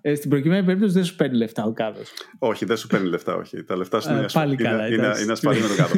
[0.00, 2.12] Ε, στην προκειμένη περίπτωση δεν σου παίρνει λεφτά ο κάδος.
[2.38, 3.64] Όχι, δεν σου παίρνει λεφτά, όχι.
[3.64, 5.94] Τα λεφτά σου είναι, πάλι είναι, καλά, είναι, είναι ασφαλισμένο κάδο.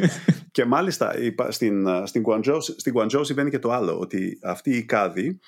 [0.51, 1.13] και μάλιστα
[1.49, 5.39] στην, στην, Guangzhou, στην Guangzhou συμβαίνει και το άλλο, ότι αυτοί οι κάδοι ε,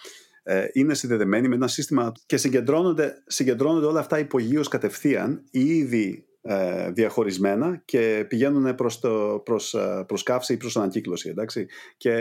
[0.74, 7.82] είναι συνδεδεμένοι με ένα σύστημα και συγκεντρώνονται, συγκεντρώνονται όλα αυτά υπογείως κατευθείαν ήδη ε, διαχωρισμένα
[7.86, 9.76] και πηγαίνουν προς, το, προς,
[10.08, 11.30] προς καύση ή προς ανακύκλωση.
[11.30, 11.68] Εντάξει.
[11.98, 12.14] Και,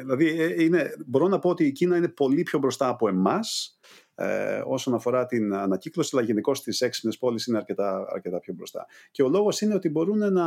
[0.00, 3.77] δηλαδή είναι, μπορώ να πω ότι η Κίνα είναι πολύ πιο μπροστά από εμάς
[4.20, 8.86] ε, όσον αφορά την ανακύκλωση, αλλά γενικώ στις έξυπνες πόλεις είναι αρκετά, αρκετά πιο μπροστά.
[9.10, 10.46] Και ο λόγος είναι ότι μπορούν να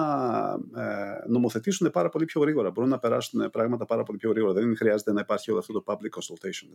[0.76, 2.72] ε, νομοθετήσουν πάρα πολύ πιο γρήγορα.
[2.72, 4.54] Μπορούν να περάσουν πράγματα πάρα πολύ πιο γρήγορα.
[4.54, 6.68] Δεν χρειάζεται να υπάρχει όλο αυτό το public consultation.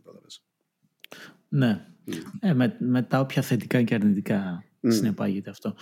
[1.49, 1.87] Ναι.
[2.07, 2.13] Mm.
[2.41, 4.93] Ε, με, με τα όποια θετικά και αρνητικά mm.
[4.93, 5.75] συνεπάγεται αυτό.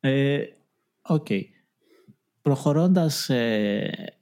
[0.00, 0.42] Ε,
[1.08, 1.42] okay.
[2.42, 4.14] Προχωρώντας, ε,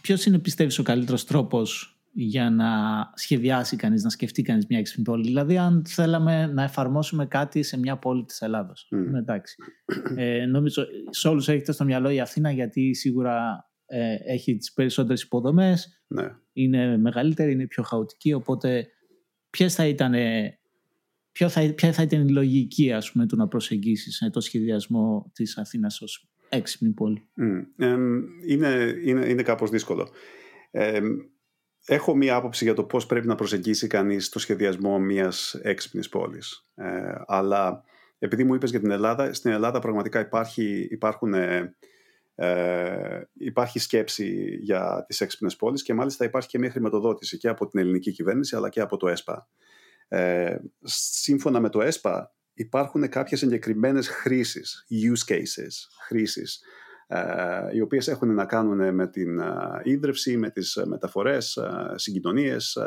[0.00, 2.66] ποιος είναι πιστεύεις ο καλύτερος τρόπος για να
[3.14, 5.26] σχεδιάσει κανείς, να σκεφτεί κανείς μια έξυπνη πόλη.
[5.26, 8.88] Δηλαδή αν θέλαμε να εφαρμόσουμε κάτι σε μια πόλη της Ελλάδος.
[8.94, 9.14] Mm.
[9.18, 9.56] Εντάξει.
[10.16, 15.22] Ε, νομίζω σε όλους έχετε στο μυαλό η Αθήνα γιατί σίγουρα ε, έχει τις περισσότερες
[15.22, 16.24] υποδομές, ναι.
[16.52, 18.86] είναι μεγαλύτερη, είναι πιο χαοτική, οπότε
[19.50, 20.14] ποιες θα ήταν,
[21.32, 25.30] ποιο θα, ποια θα ήταν η λογική ας πούμε, του να προσεγγίσεις ε, το σχεδιασμό
[25.34, 27.84] της Αθήνας ως έξυπνη πόλη; Mm.
[27.84, 27.96] Ε,
[28.46, 30.08] είναι, είναι, είναι κάπως δύσκολο.
[31.86, 36.08] Ε, έχω μία άποψη για το πώς πρέπει να προσεγγίσει κανείς το σχεδιασμό μιας έξυπνης
[36.08, 36.66] πόλης.
[36.74, 37.84] Ε, αλλά
[38.18, 41.76] επειδή μου είπες για την Ελλάδα, στην Ελλάδα πραγματικά υπάρχει, υπάρχουν, ε,
[42.34, 47.66] ε, υπάρχει σκέψη για τις έξυπνες πόλεις και μάλιστα υπάρχει και μια χρηματοδότηση και από
[47.66, 49.48] την ελληνική κυβέρνηση αλλά και από το ΕΣΠΑ.
[50.08, 55.74] Ε, σύμφωνα με το ΕΣΠΑ υπάρχουν κάποιες συγκεκριμένες χρήσεις, use cases,
[56.06, 56.64] χρήσεις ε,
[57.72, 62.78] οι οποίες έχουν να κάνουν με την ε, ίδρυυση, με τις μεταφορές, ε, συγκοινωνίες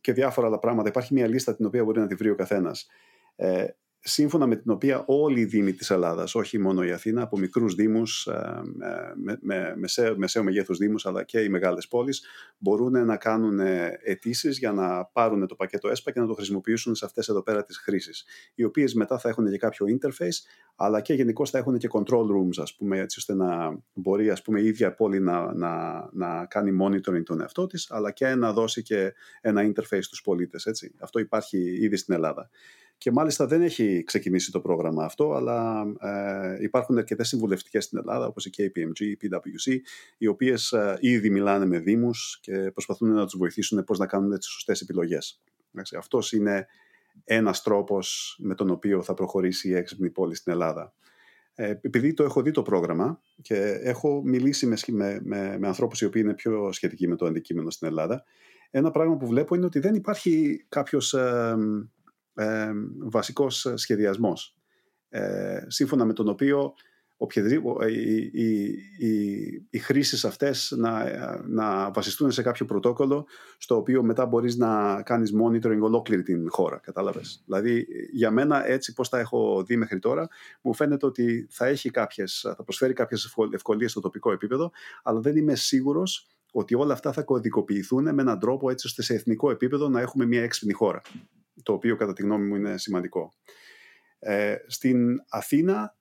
[0.00, 0.88] και διάφορα άλλα πράγματα.
[0.88, 2.86] Υπάρχει μια λίστα την οποία μπορεί να τη βρει ο καθένας
[4.00, 7.74] σύμφωνα με την οποία όλοι οι δήμοι της Ελλάδας, όχι μόνο η Αθήνα, από μικρούς
[7.74, 8.62] δήμους, ε,
[9.14, 12.22] με, με, μεσαίο, μεσαίο μεγέθους δήμους, αλλά και οι μεγάλες πόλεις,
[12.58, 13.60] μπορούν να κάνουν
[14.04, 17.64] αιτήσεις για να πάρουν το πακέτο ΕΣΠΑ και να το χρησιμοποιήσουν σε αυτές εδώ πέρα
[17.64, 20.38] τις χρήσεις, οι οποίες μετά θα έχουν και κάποιο interface,
[20.76, 24.42] αλλά και γενικώ θα έχουν και control rooms, ας πούμε, έτσι ώστε να μπορεί ας
[24.42, 28.52] πούμε, η ίδια πόλη να, να, να κάνει monitoring τον εαυτό της, αλλά και να
[28.52, 30.66] δώσει και ένα interface στους πολίτες.
[30.66, 30.94] Έτσι.
[30.98, 32.50] Αυτό υπάρχει ήδη στην Ελλάδα.
[32.98, 38.26] Και μάλιστα δεν έχει ξεκινήσει το πρόγραμμα αυτό, αλλά ε, υπάρχουν αρκετές συμβουλευτικές στην Ελλάδα,
[38.26, 39.76] όπως η KPMG, η PwC,
[40.18, 44.38] οι οποίες ε, ήδη μιλάνε με Δήμους και προσπαθούν να τους βοηθήσουν πώς να κάνουν
[44.38, 45.40] τι σωστές επιλογές.
[45.96, 46.66] Αυτός είναι
[47.24, 50.92] ένας τρόπος με τον οποίο θα προχωρήσει η έξυπνη πόλη στην Ελλάδα.
[51.54, 56.00] Ε, επειδή το έχω δει το πρόγραμμα και έχω μιλήσει με, με, με, με ανθρώπους
[56.00, 58.24] οι οποίοι είναι πιο σχετικοί με το αντικείμενο στην Ελλάδα,
[58.70, 61.56] ένα πράγμα που βλέπω είναι ότι δεν υπάρχει κάποιος ε,
[62.38, 64.56] ε, βασικός σχεδιασμός
[65.08, 66.74] ε, σύμφωνα με τον οποίο
[67.88, 71.04] οι, οι, οι, οι χρήσεις αυτές να,
[71.46, 73.26] να βασιστούν σε κάποιο πρωτόκολλο
[73.58, 77.42] στο οποίο μετά μπορείς να κάνεις monitoring ολόκληρη την χώρα, κατάλαβες.
[77.44, 80.28] Δηλαδή για μένα έτσι πώς τα έχω δει μέχρι τώρα
[80.62, 84.70] μου φαίνεται ότι θα, έχει κάποιες, θα προσφέρει κάποιες ευκολίες στο τοπικό επίπεδο
[85.02, 89.14] αλλά δεν είμαι σίγουρος ότι όλα αυτά θα κωδικοποιηθούν με έναν τρόπο έτσι ώστε σε
[89.14, 91.00] εθνικό επίπεδο να έχουμε μια έξυπνη χώρα
[91.62, 93.32] το οποίο κατά τη γνώμη μου είναι σημαντικό.
[94.18, 95.96] Ε, στην Αθήνα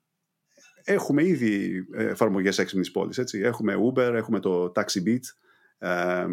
[0.84, 3.14] έχουμε ήδη εφαρμογές έξυπνης πόλη.
[3.32, 5.22] Έχουμε Uber, έχουμε το TaxiBeat.
[5.78, 6.28] Ε, ε,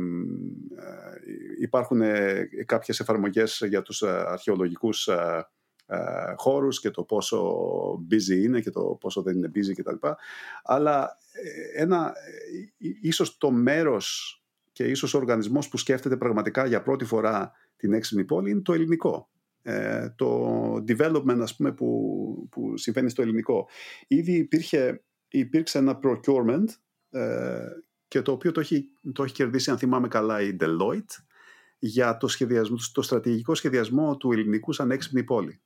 [1.60, 5.08] υπάρχουν ε, κάποιες εφαρμογές για τους ε, αρχαιολογικούς
[5.86, 7.56] ε, χώρους και το πόσο
[8.10, 10.06] busy είναι και το πόσο δεν είναι busy κτλ.
[10.62, 11.16] Αλλά
[11.74, 12.12] ένα,
[13.00, 14.38] ίσως το μέρος
[14.72, 17.52] και ίσως ο οργανισμός που σκέφτεται πραγματικά για πρώτη φορά
[17.84, 19.28] την έξυπνη πόλη είναι το ελληνικό.
[19.62, 23.68] Ε, το development ας πούμε, που, που συμβαίνει στο ελληνικό.
[24.06, 26.64] Ήδη υπήρχε, υπήρξε ένα procurement
[27.10, 27.66] ε,
[28.08, 31.22] και το οποίο το έχει, το έχει κερδίσει αν θυμάμαι καλά η Deloitte
[31.78, 35.60] για το, σχεδιασμό, το στρατηγικό σχεδιασμό του ελληνικού σαν έξυπνη πόλη.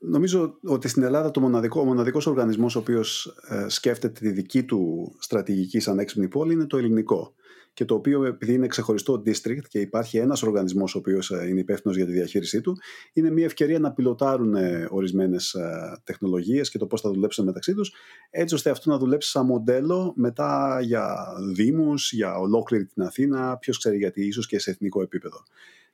[0.00, 4.64] Νομίζω ότι στην Ελλάδα το μοναδικό, ο μοναδικός οργανισμός ο οποίος ε, σκέφτεται τη δική
[4.64, 7.34] του στρατηγική σαν έξυπνη πόλη είναι το ελληνικό
[7.78, 11.60] και το οποίο επειδή είναι ξεχωριστό district και υπάρχει ένας οργανισμός ο οποίος ε, είναι
[11.60, 12.76] υπεύθυνος για τη διαχείρισή του,
[13.12, 17.74] είναι μια ευκαιρία να πιλωτάρουν ε, ορισμένες ε, τεχνολογίες και το πώς θα δουλέψουν μεταξύ
[17.74, 17.92] τους,
[18.30, 23.78] έτσι ώστε αυτό να δουλέψει σαν μοντέλο μετά για δήμους, για ολόκληρη την Αθήνα, ποιος
[23.78, 25.42] ξέρει γιατί, ίσως και σε εθνικό επίπεδο.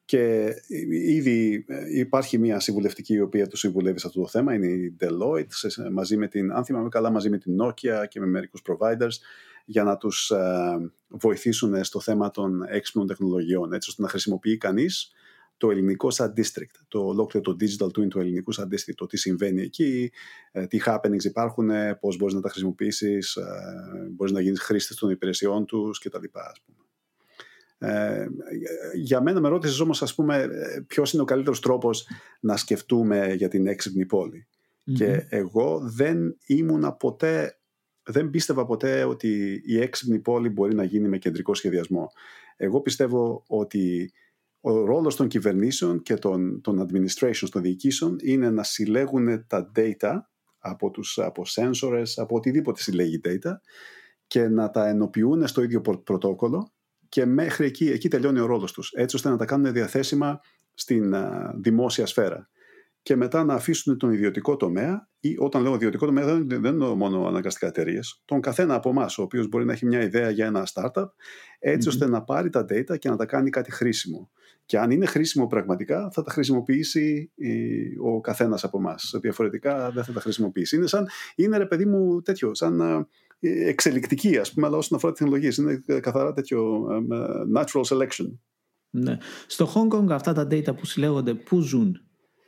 [0.04, 0.54] Και
[1.06, 5.90] ήδη υπάρχει μια συμβουλευτική η οποία τους συμβουλεύει σε αυτό το θέμα, είναι η Deloitte,
[5.92, 9.16] μαζί με την, αν θυμάμαι καλά, μαζί με την Nokia και με μερικούς providers,
[9.64, 15.12] για να τους ε, βοηθήσουν στο θέμα των έξυπνων τεχνολογιών, έτσι ώστε να χρησιμοποιεί κανείς
[15.56, 19.16] το ελληνικό σαν district, το ολόκληρο το digital twin του ελληνικού σαν district, το τι
[19.16, 20.12] συμβαίνει εκεί,
[20.52, 23.44] ε, τι happenings υπάρχουν, πώς μπορείς να τα χρησιμοποιήσεις, ε,
[24.10, 26.24] μπορείς να γίνεις χρήστης των υπηρεσιών τους κτλ.
[27.78, 28.26] Ε,
[28.94, 30.48] για μένα με ρώτησες όμως ας πούμε
[30.86, 32.08] ποιος είναι ο καλύτερος τρόπος
[32.40, 34.06] να σκεφτούμε για την έξυπνη
[34.94, 37.58] Και εγώ δεν ήμουνα ποτέ,
[38.06, 42.10] δεν πίστευα ποτέ ότι η έξυπνη πόλη μπορεί να γίνει με κεντρικό σχεδιασμό.
[42.56, 44.12] Εγώ πιστεύω ότι
[44.60, 50.18] ο ρόλος των κυβερνήσεων και των, των administrations, των διοικήσεων είναι να συλλέγουν τα data
[50.58, 53.52] από, τους, από sensors, από οτιδήποτε συλλέγει data
[54.26, 56.72] και να τα ενοποιούν στο ίδιο πρωτόκολλο
[57.08, 60.40] και μέχρι εκεί, εκεί τελειώνει ο ρόλος τους, έτσι ώστε να τα κάνουν διαθέσιμα
[60.74, 61.14] στην
[61.60, 62.48] δημόσια σφαίρα.
[63.04, 66.94] Και μετά να αφήσουν τον ιδιωτικό τομέα, ή όταν λέω ιδιωτικό τομέα δεν, δεν εννοώ
[66.94, 70.46] μόνο αναγκαστικά εταιρείες, τον καθένα από εμάς, ο οποίος μπορεί να έχει μια ιδέα για
[70.46, 71.06] ένα startup,
[71.58, 74.30] ετσι ώστε να πάρει τα data και να τα κάνει κάτι χρήσιμο.
[74.66, 77.32] Και αν είναι χρήσιμο πραγματικά, θα τα χρησιμοποιήσει
[78.02, 79.14] ο καθένας από εμάς.
[79.20, 80.76] Διαφορετικά δεν θα τα χρησιμοποιήσει.
[80.76, 83.06] Είναι, σαν, είναι ρε παιδί μου τέτοιο, σαν
[83.40, 85.56] εξελικτική, ας πούμε, αλλά όσον αφορά τεχνολογίες.
[85.56, 86.86] Είναι καθαρά τέτοιο
[87.56, 88.38] natural selection.
[88.90, 89.18] Ναι.
[89.46, 92.00] Στο Hong Kong αυτά τα data που συλλέγονται, πού ζουν;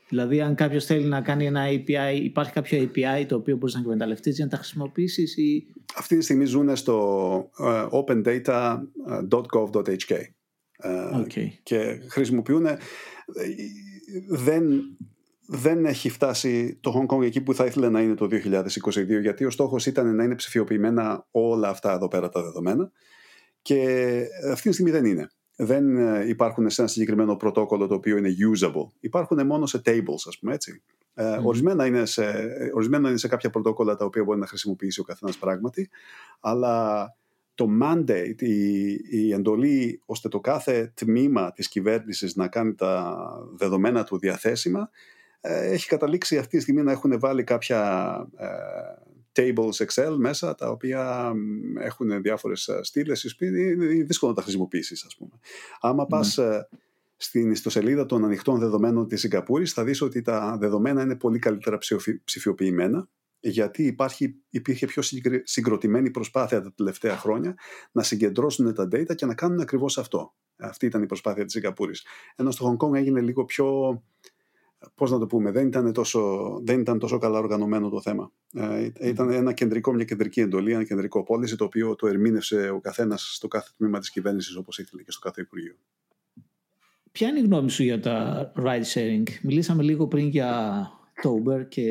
[0.08, 3.80] Δηλαδή, αν κάποιος θέλει να κάνει ένα API, υπάρχει κάποιο API το οποίο μπορείς να
[3.80, 5.36] εκμεταλλευτείς για να τα χρησιμοποιήσεις.
[5.36, 5.66] Ή...
[5.96, 10.14] Αυτή τη στιγμή ζουν στο uh, opendata.gov.hk.
[11.14, 11.48] Okay.
[11.62, 12.66] Και χρησιμοποιούν.
[14.28, 14.82] Δεν,
[15.46, 19.44] δεν έχει φτάσει το Hong Kong εκεί που θα ήθελε να είναι το 2022 γιατί
[19.44, 22.90] ο στόχος ήταν να είναι ψηφιοποιημένα όλα αυτά εδώ πέρα τα δεδομένα
[23.62, 24.20] και
[24.52, 25.28] αυτή τη στιγμή δεν είναι.
[25.56, 28.86] Δεν ε, υπάρχουν σε ένα συγκεκριμένο πρωτόκολλο το οποίο είναι usable.
[29.00, 30.82] Υπάρχουν μόνο σε tables, ας πούμε έτσι.
[31.18, 31.40] Mm.
[31.44, 32.22] ορισμένα, είναι σε,
[32.74, 35.90] ορισμένα είναι σε κάποια πρωτόκολλα τα οποία μπορεί να χρησιμοποιήσει ο καθένας πράγματι,
[36.40, 37.16] αλλά
[37.54, 43.16] το mandate, η, η εντολή ώστε το κάθε τμήμα της κυβέρνησης να κάνει τα
[43.54, 44.90] δεδομένα του διαθέσιμα
[45.40, 48.46] ε, έχει καταλήξει αυτή τη στιγμή να έχουν βάλει κάποια ε,
[49.36, 51.32] tables Excel μέσα τα οποία
[51.78, 55.30] έχουν διάφορες ε, στήλες είναι δύσκολο να τα χρησιμοποιήσεις ας πούμε.
[55.80, 56.08] Άμα mm.
[56.08, 56.38] πας
[57.16, 61.78] στην ιστοσελίδα των ανοιχτών δεδομένων της Σιγκαπούρης θα δεις ότι τα δεδομένα είναι πολύ καλύτερα
[62.24, 63.08] ψηφιοποιημένα
[63.40, 65.02] γιατί υπάρχει, υπήρχε πιο
[65.42, 67.54] συγκροτημένη προσπάθεια τα τελευταία χρόνια
[67.92, 70.34] να συγκεντρώσουν τα data και να κάνουν ακριβώς αυτό.
[70.56, 72.04] Αυτή ήταν η προσπάθεια της Σιγκαπούρης.
[72.36, 73.66] Ενώ στο Hong Kong έγινε λίγο πιο,
[74.94, 78.32] πώς να το πούμε, δεν ήταν τόσο, δεν ήταν τόσο καλά οργανωμένο το θέμα.
[78.54, 82.80] Ε, ήταν ένα κεντρικό, μια κεντρική εντολή, ένα κεντρικό πώληση, το οποίο το ερμήνευσε ο
[82.80, 85.74] καθένας στο κάθε τμήμα της κυβέρνησης όπως ήθελε και στο κάθε Υπουργείο.
[87.12, 90.82] Ποια είναι η γνώμη σου για τα ride sharing; Μιλήσαμε λίγο πριν για
[91.22, 91.82] το Uber και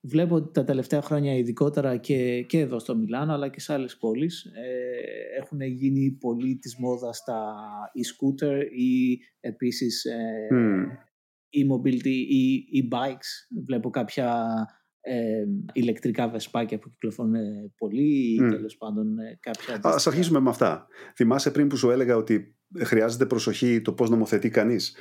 [0.00, 3.96] βλέπω ότι τα τελευταία χρόνια ειδικότερα και, και εδώ στο Μιλάνο αλλά και σε άλλες
[3.96, 7.54] πόλεις ε, έχουν γίνει πολύ της μόδας στα
[7.94, 10.48] e-scooter ή επίσης ε,
[11.54, 13.60] e-mobility ή e-bikes.
[13.66, 14.46] Βλέπω κάποια
[15.00, 17.34] ε, ηλεκτρικά βεσπάκια που κυκλοφορούν
[17.76, 18.50] πολύ ή mm.
[18.50, 19.80] τέλος πάντων ε, κάποια...
[19.82, 20.86] Ας αρχίσουμε με αυτά.
[21.14, 24.96] Θυμάσαι πριν που σου έλεγα ότι χρειάζεται προσοχή το πώς νομοθετεί κανείς.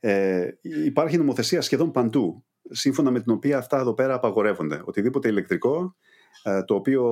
[0.00, 0.48] Ε,
[0.84, 4.82] υπάρχει νομοθεσία σχεδόν παντού σύμφωνα με την οποία αυτά εδώ πέρα απαγορεύονται.
[4.84, 5.88] Οτιδήποτε ηλεκτρικό, ε,
[6.64, 7.04] το οποίο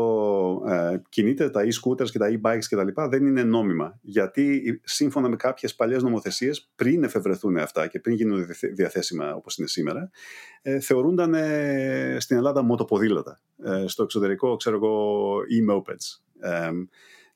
[0.69, 3.03] ε, κινείται, τα e-scooters και τα e-bikes κτλ.
[3.09, 3.99] δεν είναι νόμιμα.
[4.03, 9.69] Γιατί σύμφωνα με κάποιες παλιές νομοθεσίες, πριν εφευρεθούν αυτά και πριν γίνουν διαθέσιμα όπως είναι
[9.69, 10.11] σήμερα,
[10.63, 11.35] ε, θεωρούνταν
[12.19, 13.41] στην Ελλάδα μοτοποδήλατα.
[13.87, 16.21] Στο εξωτερικό, ξέρω εγώ, e-mopeds.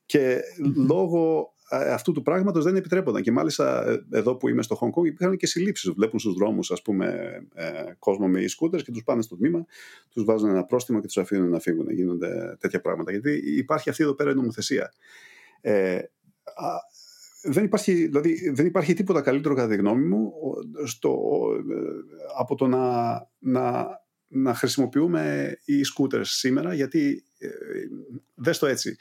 [0.06, 0.40] Και
[0.86, 3.22] λόγω ε, αυτού του πράγματος δεν επιτρέπονταν.
[3.22, 5.90] Και μάλιστα ε, εδώ που είμαι στο Hong Kong υπήρχαν και συλλήψεις.
[5.90, 9.64] Βλέπουν στους δρόμους ας πούμε, ε, κόσμο με e-scooters και τους πάνε στο τμήμα,
[10.10, 11.90] τους βάζουν ένα πρόστιμο και τους αφήνουν να φύγουν.
[11.90, 13.10] Γίνονται τέτοια πράγματα.
[13.10, 14.92] Γιατί υπάρχει αυτή εδώ πέρα η νομοθεσία.
[15.60, 15.98] Ε,
[17.42, 20.32] δεν υπάρχει, δηλαδή, δεν υπάρχει τίποτα καλύτερο κατά τη γνώμη μου
[20.84, 21.18] στο,
[22.38, 22.82] από το να,
[23.38, 23.88] να,
[24.28, 27.48] να χρησιμοποιούμε e-scooters σήμερα γιατί ε,
[28.34, 28.96] δες το έτσι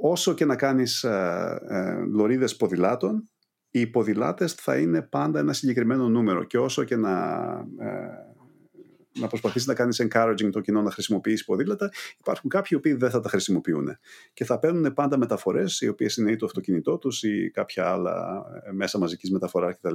[0.00, 3.30] όσο και να κάνεις ε, ε, λωρίδες ποδηλάτων,
[3.70, 7.44] οι ποδηλάτες θα είναι πάντα ένα συγκεκριμένο νούμερο και όσο και να,
[7.78, 8.27] ε,
[9.20, 13.20] να προσπαθείς να κάνεις encouraging το κοινό να χρησιμοποιήσει ποδήλατα, υπάρχουν κάποιοι οποίοι δεν θα
[13.20, 13.98] τα χρησιμοποιούν
[14.32, 18.44] και θα παίρνουν πάντα μεταφορές οι οποίες είναι ή το αυτοκίνητό τους ή κάποια άλλα
[18.64, 19.94] ε, μέσα μαζικής μεταφοράς κτλ.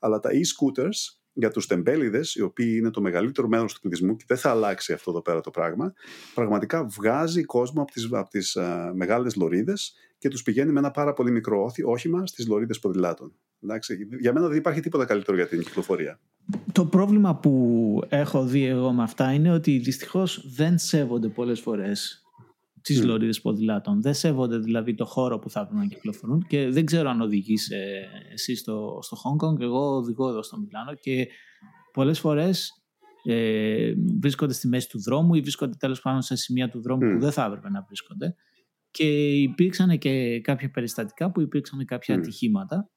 [0.00, 4.24] Αλλά τα e-scooters για τους τεμπέληδες, οι οποίοι είναι το μεγαλύτερο μέρος του πληθυσμού και
[4.26, 5.92] δεν θα αλλάξει αυτό εδώ πέρα το πράγμα,
[6.34, 10.90] πραγματικά βγάζει κόσμο από τις, από τις uh, μεγάλες λωρίδες και τους πηγαίνει με ένα
[10.90, 13.32] πάρα πολύ μικρό όχημα στις λωρίδες ποδηλάτων.
[13.62, 16.20] Εντάξει, για μένα δεν υπάρχει τίποτα καλύτερο για την κυκλοφορία.
[16.72, 22.26] Το πρόβλημα που έχω δει εγώ με αυτά είναι ότι δυστυχώς δεν σέβονται πολλές φορές
[22.86, 23.06] τις mm.
[23.06, 24.02] λωρίδες ποδηλάτων.
[24.02, 27.70] Δεν σέβονται δηλαδή το χώρο που θα έπρεπε να κυκλοφορούν και δεν ξέρω αν οδηγείς
[27.70, 29.60] ε, εσύ στο, στο Hong Kong.
[29.60, 31.26] Εγώ οδηγώ εδώ στο Μιλάνο και
[31.92, 32.70] πολλές φορές
[33.24, 37.20] ε, βρίσκονται στη μέση του δρόμου ή βρίσκονται τέλος πάντων σε σημεία του δρόμου που
[37.20, 38.34] δεν θα έπρεπε να βρίσκονται.
[38.90, 42.18] και υπήρξαν και κάποια περιστατικά που υπήρξαν κάποια mm.
[42.18, 42.90] ατυχήματα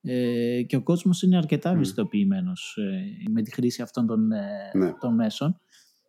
[0.00, 4.92] ε, και ο κόσμος είναι αρκετά ευαισθητοποιημένος ε, με τη χρήση αυτών των, ε, ναι.
[5.00, 5.60] των μέσων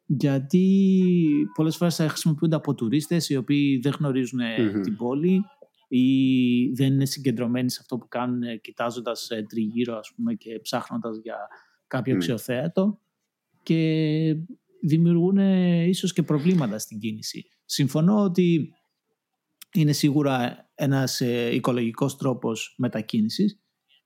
[0.05, 1.23] γιατί
[1.55, 4.39] πολλές φορές θα χρησιμοποιούνται από τουρίστες οι οποίοι δεν γνωριζουν
[4.83, 5.41] την πόλη
[5.87, 6.05] ή
[6.73, 11.37] δεν είναι συγκεντρωμένοι σε αυτό που κάνουν κοιτάζοντας τριγύρω ας πούμε, και ψάχνοντας για
[11.87, 12.99] κάποιο αξιοθέατο
[13.63, 14.35] και
[14.81, 15.37] δημιουργούν
[15.87, 17.45] ίσως και προβλήματα στην κίνηση.
[17.65, 18.73] Συμφωνώ ότι
[19.73, 23.59] είναι σίγουρα ένας ε, οικολογικός τρόπος μετακίνησης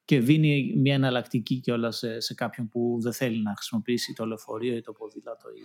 [0.05, 4.75] και δίνει μια εναλλακτική κιόλα σε, σε κάποιον που δεν θέλει να χρησιμοποιήσει το λεωφορείο
[4.75, 5.61] ή το ποδήλατο ή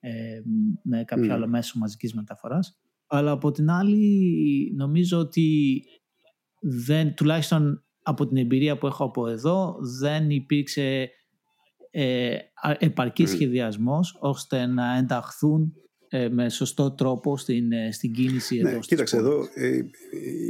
[0.00, 0.42] ε,
[0.82, 1.32] με κάποιο ναι.
[1.32, 2.80] άλλο μέσο μαζικής μεταφοράς.
[3.06, 5.82] Αλλά από την άλλη νομίζω ότι
[6.60, 11.10] δεν, τουλάχιστον από την εμπειρία που έχω από εδώ δεν υπήρξε
[11.90, 12.36] ε,
[12.78, 15.72] επαρκή σχεδιασμός ώστε να ενταχθούν
[16.08, 19.80] ε, με σωστό τρόπο στην, ε, στην κίνηση ναι, Κοίταξε εδώ, ε,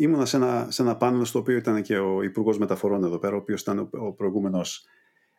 [0.01, 3.35] ήμουνα σε ένα, σε ένα πάνελ στο οποίο ήταν και ο Υπουργός Μεταφορών εδώ πέρα,
[3.35, 4.87] ο οποίος ήταν ο, ο προηγούμενος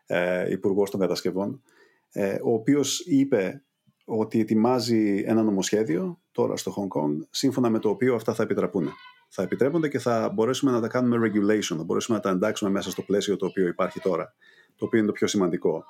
[0.06, 1.62] ε, Υπουργός των Κατασκευών,
[2.12, 3.64] ε, ο οποίος είπε
[4.06, 8.90] ότι ετοιμάζει ένα νομοσχέδιο τώρα στο Hong Kong, σύμφωνα με το οποίο αυτά θα επιτραπούν.
[9.30, 12.92] Θα επιτρέπονται και θα μπορέσουμε να τα κάνουμε regulation, θα μπορέσουμε να τα εντάξουμε μέσα
[12.92, 14.34] στο πλαίσιο το οποίο υπάρχει τώρα,
[14.76, 15.84] το οποίο είναι το πιο σημαντικό.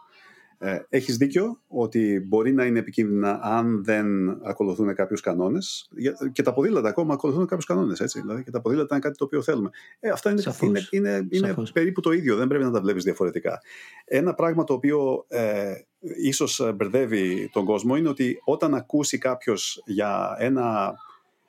[0.61, 5.89] Ε, έχεις δίκιο ότι μπορεί να είναι επικίνδυνα αν δεν ακολουθούν κάποιους κανόνες.
[6.31, 9.23] Και τα ποδήλατα ακόμα ακολουθούν κάποιους κανόνες έτσι, δηλαδή και τα ποδήλατα είναι κάτι το
[9.23, 9.69] οποίο θέλουμε.
[9.99, 12.35] Ε, αυτά είναι, είναι, είναι, είναι περίπου το ίδιο.
[12.35, 13.61] Δεν πρέπει να τα βλέπεις διαφορετικά.
[14.05, 20.35] Ένα πράγμα το οποίο ε, ίσως μπερδεύει τον κόσμο είναι ότι όταν ακούσει κάποιος για
[20.39, 20.93] ένα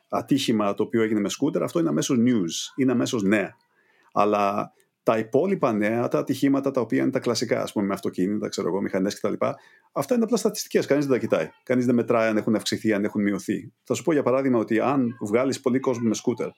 [0.09, 3.57] ατύχημα το οποίο έγινε με σκούτερ αυτό είναι αμέσως news, είναι αμέσως νέα.
[4.13, 4.73] Αλλά
[5.11, 8.69] τα υπόλοιπα νέα, τα ατυχήματα τα οποία είναι τα κλασικά, ας πούμε, με αυτοκίνητα, ξέρω
[8.69, 9.33] εγώ, μηχανές κτλ.
[9.93, 10.87] Αυτά είναι απλά στατιστικές.
[10.87, 11.51] Κανείς δεν τα κοιτάει.
[11.63, 13.73] Κανείς δεν μετράει αν έχουν αυξηθεί, αν έχουν μειωθεί.
[13.85, 16.49] Θα σου πω για παράδειγμα ότι αν βγάλεις πολύ κόσμο με σκούτερ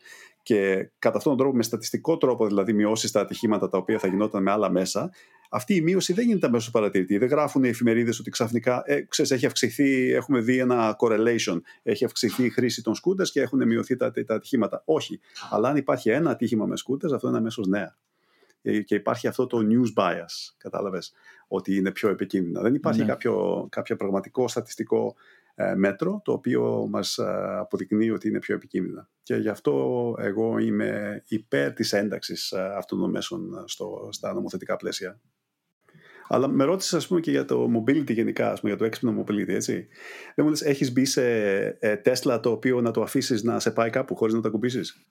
[0.42, 4.08] και κατά αυτόν τον τρόπο, με στατιστικό τρόπο δηλαδή, μειώσεις τα ατυχήματα τα οποία θα
[4.08, 5.10] γινόταν με άλλα μέσα,
[5.50, 7.18] αυτή η μείωση δεν γίνεται αμέσω παρατηρητή.
[7.18, 12.04] Δεν γράφουν οι εφημερίδες ότι ξαφνικά ε, ξέρεις, έχει αυξηθεί, έχουμε δει ένα correlation, έχει
[12.04, 14.82] αυξηθεί η χρήση των σκούτερς και έχουν μειωθεί τα, τα ατυχήματα.
[14.84, 15.20] Όχι.
[15.50, 17.96] Αλλά αν υπάρχει ένα ατύχημα με σκούτερς, αυτό είναι αμέσως νέα.
[18.62, 21.12] Ε, και υπάρχει αυτό το news bias, κατάλαβες,
[21.48, 22.60] ότι είναι πιο επικίνδυνα.
[22.60, 23.06] Δεν υπάρχει ναι.
[23.06, 25.14] κάποιο, κάποιο πραγματικό στατιστικό
[25.54, 29.08] ε, μέτρο το οποίο μας ε, αποδεικνύει ότι είναι πιο επικίνδυνα.
[29.22, 35.20] Και γι' αυτό εγώ είμαι υπέρ της ένταξης αυτών των μέσων στο, στα νομοθετικά πλαίσια.
[36.28, 39.22] Αλλά με ρώτησες, ας πούμε, και για το mobility γενικά, ας πούμε, για το έξυπνο
[39.22, 39.86] mobility, έτσι.
[40.34, 41.22] Δεν μου λες, έχεις μπει σε
[42.04, 45.06] Tesla το οποίο να το αφήσεις να σε πάει κάπου χωρίς να το ακουμπήσεις;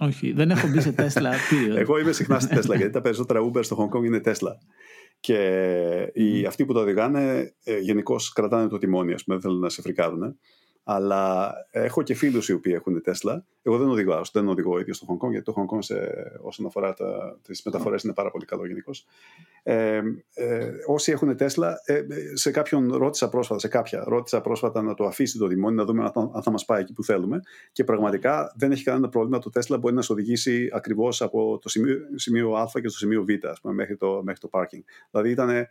[0.00, 1.32] Όχι, δεν έχω μπει σε Tesla.
[1.80, 4.52] Εγώ είμαι συχνά στη Tesla γιατί τα περισσότερα Uber στο Hong Kong είναι Tesla.
[5.20, 9.62] Και οι, αυτοί που το οδηγάνε ε, γενικώς κρατάνε το τιμόνι, ας πούμε, δεν θέλουν
[9.62, 10.38] να σε φρικάρουν.
[10.88, 13.44] Αλλά έχω και φίλους οι οποίοι έχουν Τέσλα.
[13.62, 15.94] Εγώ δεν οδηγώ, δεν οδηγώ ίδιος στο Hong Kong, γιατί το Hong Kong σε,
[16.40, 16.94] όσον αφορά
[17.42, 19.06] τις μεταφορές είναι πάρα πολύ καλό γενικώς.
[19.62, 20.00] Ε,
[20.34, 22.02] ε, όσοι έχουν Τέσλα, ε,
[22.34, 26.04] σε κάποιον ρώτησα πρόσφατα, σε κάποια, ρώτησα πρόσφατα να το αφήσει το δημόνιο, να δούμε
[26.04, 27.40] αν, αν θα μας πάει εκεί που θέλουμε.
[27.72, 29.38] Και πραγματικά δεν έχει κανένα πρόβλημα.
[29.38, 33.24] Το Τέσλα μπορεί να σε οδηγήσει ακριβώς από το σημείο, σημείο Α και στο σημείο
[33.24, 34.82] Β, ας πούμε, μέχρι, το, μέχρι το parking.
[35.10, 35.68] Δηλαδή ήταν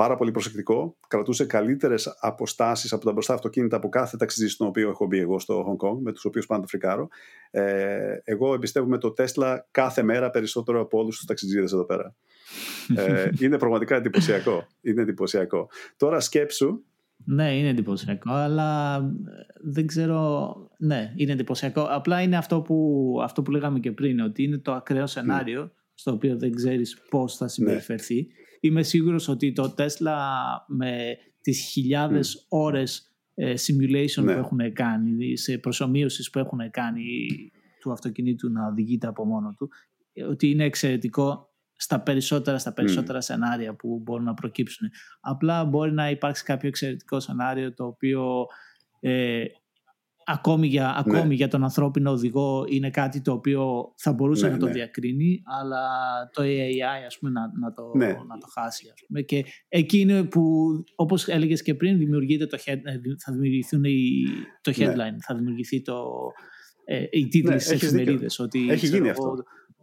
[0.00, 0.96] πάρα πολύ προσεκτικό.
[1.08, 5.38] Κρατούσε καλύτερες αποστάσεις από τα μπροστά αυτοκίνητα από κάθε ταξίδι στον οποίο έχω μπει εγώ
[5.38, 7.08] στο Hong Kong, με τους οποίους πάντα φρικάρω.
[7.50, 12.14] Ε, εγώ εμπιστεύομαι το Tesla κάθε μέρα περισσότερο από όλους τους ταξιτζίδε εδώ πέρα.
[12.96, 14.66] ε, είναι πραγματικά εντυπωσιακό.
[14.80, 15.68] Είναι εντυπωσιακό.
[15.96, 16.84] Τώρα σκέψου.
[17.24, 19.00] Ναι, είναι εντυπωσιακό, αλλά ε,
[19.62, 20.54] δεν ξέρω.
[20.78, 21.86] Ναι, είναι εντυπωσιακό.
[21.90, 25.72] Απλά είναι αυτό που, αυτό που λέγαμε και πριν, ότι είναι το ακραίο σενάριο, mm.
[25.94, 28.14] στο οποίο δεν ξέρεις πώς θα συμπεριφερθεί.
[28.14, 30.18] Ναι είμαι σίγουρος ότι το Tesla
[30.66, 32.46] με τις χιλιάδες mm.
[32.48, 34.32] ώρες ε, simulation ναι.
[34.32, 37.02] που έχουν κάνει, σε προσωμείωσης που έχουν κάνει
[37.80, 39.70] του αυτοκινήτου να οδηγείται από μόνο του,
[40.28, 44.90] ότι είναι εξαιρετικό στα περισσότερα, στα περισσότερα σενάρια που μπορούν να προκύψουν.
[45.20, 48.46] Απλά μπορεί να υπάρξει κάποιο εξαιρετικό σενάριο το οποίο
[49.00, 49.44] ε,
[50.32, 51.34] ακόμη, για, ακόμη ναι.
[51.34, 54.72] για τον ανθρώπινο οδηγό είναι κάτι το οποίο θα μπορούσε ναι, να το ναι.
[54.72, 55.80] διακρίνει αλλά
[56.32, 57.92] το AI ας πούμε, να, να, το,
[58.26, 58.90] να το χάσει.
[58.92, 59.20] Ας πούμε.
[59.22, 64.24] Και εκεί είναι που όπως έλεγες και πριν δημιουργείται το head, ε, θα δημιουργηθούν οι,
[64.60, 66.02] το headline, θα δημιουργηθεί το,
[66.84, 68.38] ε, οι τίτλοι ναι, στις εφημερίδες.
[68.38, 69.34] Ότι, Έχει γίνει αυτό.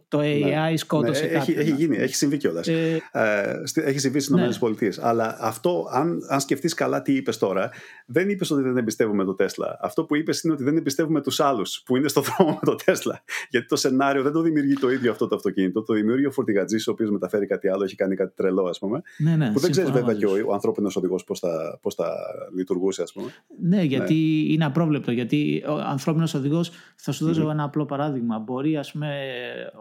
[0.08, 0.76] Το AI ναι.
[0.76, 2.68] σκότωσε ναι, έχει, έχει γίνει, έχει συμβεί κιόλας.
[2.68, 4.68] Ε, ε, έχει συμβεί στις ναι.
[4.68, 5.08] ΗΠΑ.
[5.08, 7.70] Αλλά αυτό, αν, αν σκεφτείς καλά τι είπες τώρα,
[8.06, 9.78] δεν είπες ότι δεν εμπιστεύουμε το Τέσλα.
[9.80, 12.74] Αυτό που είπες είναι ότι δεν εμπιστεύουμε τους άλλους που είναι στο δρόμο με το
[12.84, 13.22] Τέσλα.
[13.50, 15.82] Γιατί το σενάριο δεν το δημιουργεί το ίδιο αυτό το αυτοκίνητο.
[15.82, 19.02] Το δημιουργεί ο φορτηγατζής, ο οποίος μεταφέρει κάτι άλλο, έχει κάνει κάτι τρελό, ας πούμε.
[19.18, 22.12] Ναι, ναι, που δεν ξέρεις βέβαια και ο, ο ανθρώπινος οδηγός πώς θα, πώς θα
[22.56, 23.30] λειτουργούσε, ας πούμε.
[23.60, 24.52] Ναι, γιατί ναι.
[24.52, 25.10] είναι απρόβλεπτο.
[25.10, 27.52] Γιατί ο ανθρώπινος οδηγός, θα σου δώσω mm-hmm.
[27.52, 28.38] ένα απλό παράδειγμα.
[28.38, 29.08] Μπορεί, ας πούμε,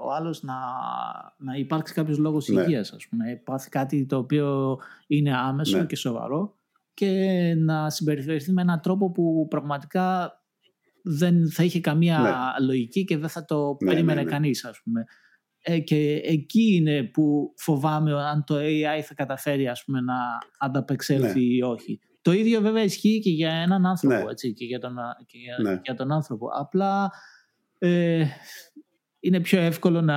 [0.05, 0.55] ο άλλος να,
[1.37, 2.61] να υπάρξει κάποιος λόγος ναι.
[2.61, 3.23] υγείας, ας πούμε.
[3.23, 5.85] Να υπάρχει κάτι το οποίο είναι άμεσο ναι.
[5.85, 6.57] και σοβαρό
[6.93, 10.31] και να συμπεριφερθεί με έναν τρόπο που πραγματικά
[11.03, 12.65] δεν θα είχε καμία ναι.
[12.65, 15.03] λογική και δεν θα το ναι, περίμενε ναι, κανείς ας πούμε.
[15.61, 20.15] Ε, και εκεί είναι που φοβάμαι αν το AI θα καταφέρει ας πούμε, να
[20.59, 21.99] ανταπεξέλθει ή όχι.
[22.21, 24.95] Το ίδιο βέβαια ισχύει και για έναν άνθρωπο έτσι, και, για τον,
[25.25, 26.47] και για, για τον άνθρωπο.
[26.59, 27.11] Απλά
[27.77, 28.25] ε,
[29.27, 30.15] είναι πιο εύκολο να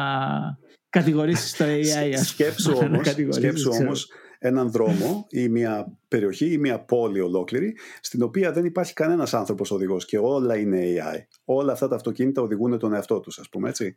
[0.89, 2.15] κατηγορήσεις το AI.
[2.25, 4.09] Σκέψου όμως, σκέψου όμως
[4.39, 9.71] έναν δρόμο ή μια περιοχή ή μια πόλη ολόκληρη στην οποία δεν υπάρχει κανένας άνθρωπος
[9.71, 11.19] οδηγός και όλα είναι AI.
[11.45, 13.95] Όλα αυτά τα αυτοκίνητα οδηγούν τον εαυτό τους ας πούμε έτσι.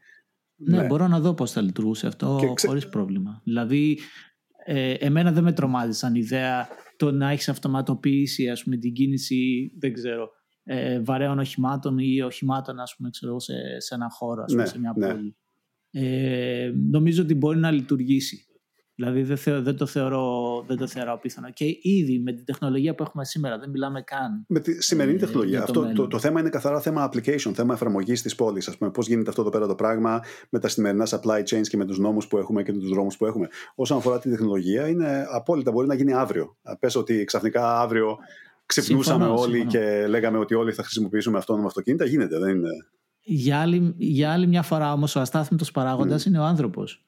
[0.55, 0.85] Ναι, ναι.
[0.85, 2.67] μπορώ να δω πώς θα λειτουργούσε αυτό ξε...
[2.67, 3.41] χωρίς πρόβλημα.
[3.43, 3.99] Δηλαδή
[4.65, 9.71] ε, εμένα δεν με τρομάζει σαν ιδέα το να έχεις αυτοματοποιήσει ας πούμε την κίνηση
[9.79, 10.29] δεν ξέρω
[10.63, 14.69] ε, βαρέων οχημάτων ή οχημάτων ας πούμε, ξέρω, σε, σε ένα χώρο, ας πούμε, ναι,
[14.69, 15.07] σε μια ναι.
[15.07, 15.37] πόλη.
[15.91, 18.47] Ε, νομίζω ότι μπορεί να λειτουργήσει.
[18.95, 21.49] Δηλαδή δεν, δεν, το θεωρώ, δεν το θεωρώ απίθανο.
[21.49, 24.45] Και ήδη με την τεχνολογία που έχουμε σήμερα δεν μιλάμε καν.
[24.47, 25.57] Με τη σημερινή ε, τεχνολογία.
[25.57, 28.77] Το αυτό το, το, θέμα είναι καθαρά θέμα application, θέμα εφαρμογής της πόλης.
[28.93, 31.99] Πώς γίνεται αυτό εδώ πέρα το πράγμα με τα σημερινά supply chains και με τους
[31.99, 33.47] νόμους που έχουμε και τους δρόμους που έχουμε.
[33.75, 36.57] Όσον αφορά τη τεχνολογία, είναι απόλυτα μπορεί να γίνει αύριο.
[36.79, 38.17] Πες ότι ξαφνικά αύριο
[38.65, 39.69] ξυπνούσαμε όλοι συμφωνώ.
[39.69, 42.05] και λέγαμε ότι όλοι θα χρησιμοποιήσουμε αυτόνομα αυτοκίνητα.
[42.05, 42.69] Γίνεται, δεν είναι;
[43.21, 46.25] Για άλλη, για άλλη μια φορά όμως ο αστάθμητος παράγοντας mm.
[46.25, 47.05] είναι ο άνθρωπος.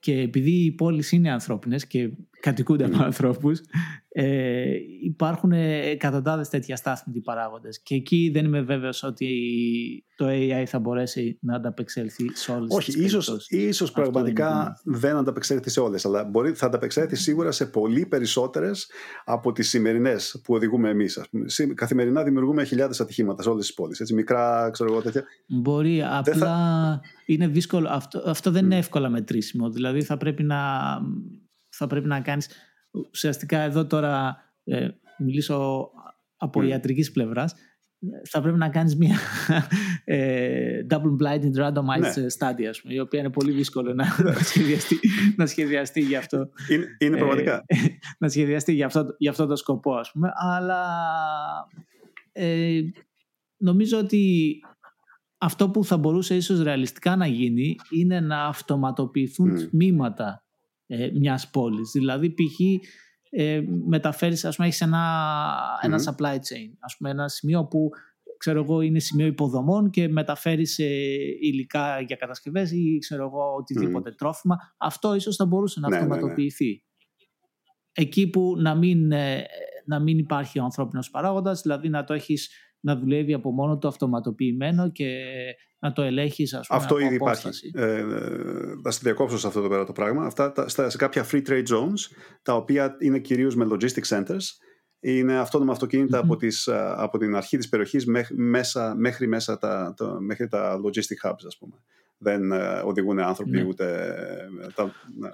[0.00, 2.10] Και επειδή οι πόλεις είναι ανθρώπινες και
[2.40, 3.60] κατοικούνται από ανθρώπους,
[4.12, 4.72] ε,
[5.02, 7.82] υπάρχουν εκατοντάδες τέτοια στάθμιτοι παράγοντες.
[7.82, 9.28] Και εκεί δεν είμαι βέβαιος ότι
[10.16, 15.16] το AI θα μπορέσει να ανταπεξέλθει σε όλες Όχι, τις ίσως, ίσως πραγματικά δεν, δεν
[15.16, 18.90] ανταπεξέλθει σε όλες, αλλά μπορεί, θα ανταπεξέλθει σίγουρα σε πολύ περισσότερες
[19.24, 21.20] από τις σημερινές που οδηγούμε εμείς.
[21.74, 24.00] Καθημερινά δημιουργούμε χιλιάδες ατυχήματα σε όλες τις πόλεις.
[24.00, 25.24] Έτσι, μικρά, ξέρω εγώ, τέτοια.
[25.46, 27.00] Μπορεί, απλά θα...
[27.26, 27.88] είναι δύσκολο.
[27.90, 29.70] Αυτό, αυτό δεν είναι εύκολα μετρήσιμο.
[29.70, 30.56] Δηλαδή θα πρέπει να,
[31.80, 32.48] θα πρέπει να κάνεις...
[33.12, 35.90] Ουσιαστικά εδώ τώρα ε, μιλήσω
[36.36, 36.66] από mm.
[36.66, 37.54] ιατρικής πλευράς
[38.28, 39.18] θα πρέπει να κάνεις μια
[40.04, 42.26] ε, double blinded randomized ναι.
[42.38, 44.04] study ας πούμε, η οποία είναι πολύ δύσκολο να,
[44.42, 44.98] σχεδιαστεί,
[45.36, 46.48] να σχεδιαστεί για αυτό.
[46.68, 47.64] Είναι, είναι πραγματικά.
[47.66, 47.76] Ε,
[48.18, 50.30] να σχεδιαστεί για αυτό, για αυτό το σκοπό ας πούμε.
[50.34, 50.84] Αλλά
[52.32, 52.80] ε,
[53.56, 54.54] νομίζω ότι
[55.38, 59.68] αυτό που θα μπορούσε ίσως ρεαλιστικά να γίνει είναι να αυτοματοποιηθούν mm.
[59.70, 60.44] τμήματα
[60.90, 61.90] ε, μιας πόλης.
[61.90, 62.60] Δηλαδή π.χ
[63.30, 65.00] ε, μεταφέρεις, ας πούμε, έχεις ένα,
[65.80, 67.90] ένα supply chain, ας πούμε, ένα σημείο που
[68.36, 70.84] ξέρω εγώ, είναι σημείο υποδομών και μεταφέρεις ε,
[71.40, 74.56] υλικά για κατασκευές ή ξέρω εγώ οτιδήποτε τρόφιμα.
[74.78, 76.64] Αυτό ίσως θα μπορούσε να ναι, αυτοματοποιηθεί.
[76.64, 78.04] Ναι, ναι.
[78.04, 79.44] Εκεί που να μην, ε,
[79.84, 82.50] να μην υπάρχει ο ανθρώπινος παράγοντας, δηλαδή να το έχεις
[82.80, 85.24] να δουλεύει από μόνο του αυτοματοποιημένο και
[85.78, 86.80] να το ελέγχεις, ας πούμε.
[86.80, 87.48] Αυτό ήδη υπάρχει.
[87.74, 88.04] Ε,
[88.82, 90.24] θα στη διακόψω σε αυτό το πέρα το πράγμα.
[90.24, 94.44] Αυτά στα, σε κάποια free trade zones, τα οποία είναι κυρίως με logistic centers,
[95.00, 95.76] είναι αυτόνομα
[96.10, 100.80] από, τις, από την αρχή της περιοχής μέχρι, μέσα, μέχρι, μέσα τα, το, μέχρι τα
[100.84, 101.74] logistic hubs, ας πούμε.
[102.18, 103.64] Δεν uh, οδηγούν άνθρωποι ναι.
[103.64, 104.14] ούτε...
[104.62, 105.28] Ε, τα, ναι.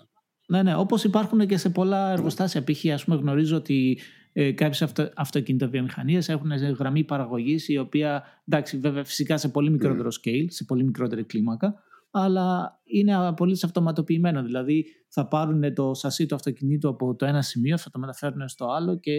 [0.46, 2.64] ναι, ναι, όπως υπάρχουν και σε πολλά εργοστάσια.
[2.66, 2.74] Ναι.
[2.74, 2.84] Π.χ.
[2.92, 3.98] ας πούμε γνωρίζω ότι
[4.38, 10.08] ε, κάποιες αυτο, αυτοκινητοβιομηχανίες έχουν γραμμή παραγωγής, η οποία εντάξει, βέβαια φυσικά σε πολύ μικρότερο
[10.08, 10.28] mm.
[10.28, 11.74] scale, σε πολύ μικρότερη κλίμακα,
[12.10, 14.42] αλλά είναι απολύτως αυτοματοποιημένο.
[14.42, 18.66] Δηλαδή θα πάρουν το σασί του αυτοκινήτου από το ένα σημείο, θα το μεταφέρουν στο
[18.66, 19.12] άλλο και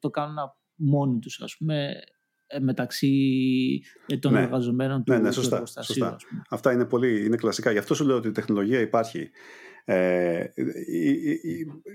[0.00, 0.36] το κάνουν
[0.74, 1.90] μόνοι τους, ας πούμε,
[2.46, 3.12] ε, μεταξύ
[4.06, 4.40] ε, των ναι.
[4.40, 5.94] εργαζομένων του, ναι, ναι, σωστά, εργοστασίου.
[5.94, 6.16] Σωστά.
[6.48, 7.70] Αυτά είναι πολύ είναι κλασικά.
[7.70, 9.30] Γι' αυτό σου λέω ότι η τεχνολογία υπάρχει.
[9.84, 10.44] Ε,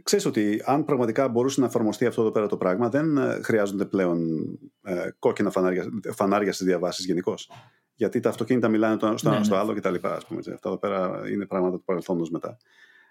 [0.04, 3.86] ξέρεις ότι αν πραγματικά μπορούσε να εφαρμοστεί αυτό εδώ πέρα το πράγμα δεν ε, χρειάζονται
[3.86, 4.30] πλέον
[4.82, 7.34] ε, κόκκινα φανάρια, φανάρια στις διαβάσεις γενικώ.
[7.94, 9.62] Γιατί τα αυτοκίνητα μιλάνε το ένα στο, ναι, στο ναι.
[9.62, 9.96] άλλο κτλ.
[10.02, 10.36] Αυτά
[10.66, 12.58] εδώ πέρα είναι πράγματα του παρελθόντος μετά.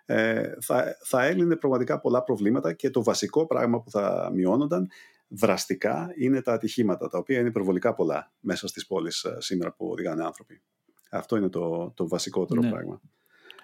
[0.04, 4.88] Ε, θα, θα έλυνε πραγματικά πολλά προβλήματα και το βασικό πράγμα που θα μειώνονταν
[5.28, 9.88] δραστικά είναι τα ατυχήματα, τα οποία είναι υπερβολικά πολλά μέσα στις πόλεις ε, σήμερα που
[9.88, 10.62] οδηγάνε άνθρωποι.
[11.10, 12.70] Αυτό είναι το, το βασικότερο ναι.
[12.70, 13.00] πράγμα.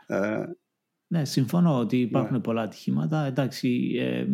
[0.07, 0.45] Ε,
[1.13, 2.43] ναι, συμφωνώ ότι υπάρχουν ναι.
[2.43, 3.25] πολλά ατυχήματα.
[3.25, 4.27] Εντάξει, ε,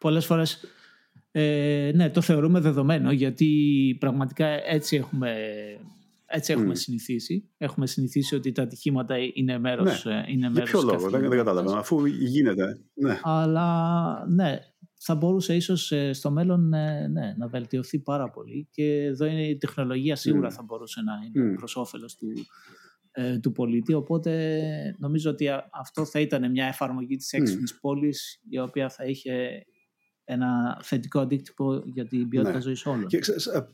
[0.00, 0.64] πολλές φορές
[1.30, 5.34] ε, ναι, το θεωρούμε δεδομένο γιατί πραγματικά έτσι έχουμε,
[6.26, 7.48] Έτσι έχουμε συνηθίσει.
[7.58, 10.14] Έχουμε συνηθίσει ότι τα ατυχήματα είναι μέρος, ναι.
[10.14, 12.80] Ε, είναι Για ποιο λόγο, δεν, δεν κατάλαβα, αφού γίνεται.
[12.94, 13.20] Ναι.
[13.22, 14.58] Αλλά ναι,
[14.98, 19.56] θα μπορούσε ίσως ε, στο μέλλον ναι, να βελτιωθεί πάρα πολύ και εδώ είναι η
[19.56, 21.56] τεχνολογία σίγουρα θα μπορούσε να είναι mm.
[21.56, 22.93] προς όφελος του, ε,
[23.42, 24.60] του πολίτη οπότε
[24.98, 25.48] νομίζω ότι
[25.80, 27.78] αυτό θα ήταν μια εφαρμογή της έξυπνης mm.
[27.80, 29.66] πόλης η οποία θα είχε
[30.24, 32.60] ένα θετικό αντίκτυπο για την ποιότητα ναι.
[32.60, 33.06] ζωής όλων.
[33.06, 33.18] Και,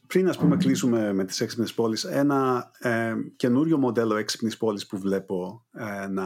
[0.07, 4.99] πριν ας πούμε κλείσουμε με τις έξυπνες πόλεις, ένα ε, καινούριο μοντέλο έξυπνης πόλης που
[4.99, 6.25] βλέπω ε, να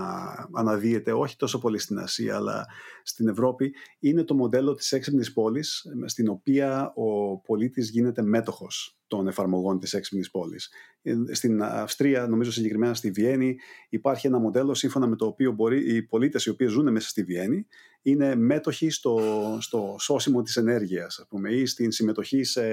[0.53, 2.67] αναδύεται όχι τόσο πολύ στην Ασία αλλά
[3.03, 9.29] στην Ευρώπη είναι το μοντέλο της έξυπνης πόλης στην οποία ο πολίτης γίνεται μέτοχος των
[9.29, 10.71] εφαρμογών της έξυπνης πόλης.
[11.03, 13.57] Ε, στην Αυστρία, νομίζω συγκεκριμένα στη Βιέννη,
[13.89, 17.23] υπάρχει ένα μοντέλο σύμφωνα με το οποίο μπορεί οι πολίτες οι οποίοι ζουν μέσα στη
[17.23, 17.67] Βιέννη
[18.07, 19.21] είναι μέτοχοι στο,
[19.61, 22.65] στο σώσιμο της ενέργειας ας πούμε, ή στην συμμετοχή σε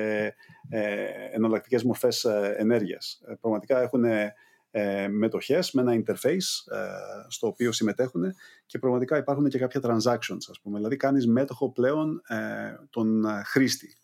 [0.69, 0.95] ε,
[1.31, 3.21] εναλλακτικές μορφές ε, ενέργειας.
[3.27, 4.03] Ε, πραγματικά έχουν
[4.71, 6.77] ε, μετοχές με ένα interface ε,
[7.27, 8.33] στο οποίο συμμετέχουν
[8.65, 10.77] και πραγματικά υπάρχουν και κάποια transactions ας πούμε.
[10.77, 12.37] Δηλαδή κάνεις μέτοχο πλέον ε,
[12.89, 14.00] τον χρήστη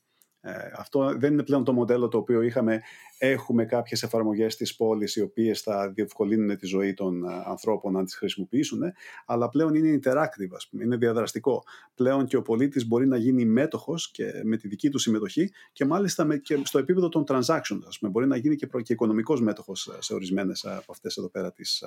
[0.48, 2.82] ε, αυτό δεν είναι πλέον το μοντέλο το οποίο είχαμε.
[3.18, 8.04] Έχουμε κάποιες εφαρμογές της πόλης οι οποίες θα διευκολύνουν τη ζωή των ε, ανθρώπων να
[8.04, 8.82] τις χρησιμοποιήσουν,
[9.26, 11.64] αλλά πλέον είναι interactive, ας πούμε, είναι διαδραστικό.
[11.96, 15.86] Πλέον και ο πολίτης μπορεί να γίνει μέτοχος και με τη δική του συμμετοχή και
[15.86, 18.94] μάλιστα με, και στο επίπεδο των transactions, ας πούμε, μπορεί να γίνει και, προ, και
[18.94, 21.82] οικονομικός μέτοχος σε ορισμένες από αυτές εδώ πέρα τις,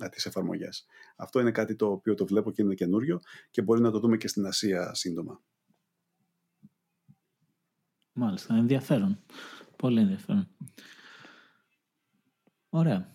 [0.00, 0.86] ε, τις εφαρμογές.
[1.16, 4.16] Αυτό είναι κάτι το οποίο το βλέπω και είναι καινούριο και μπορεί να το δούμε
[4.16, 5.40] και στην Ασία σύντομα.
[8.12, 9.18] Μάλιστα, ενδιαφέρον.
[9.76, 10.48] Πολύ ενδιαφέρον.
[12.68, 13.10] Ωραία.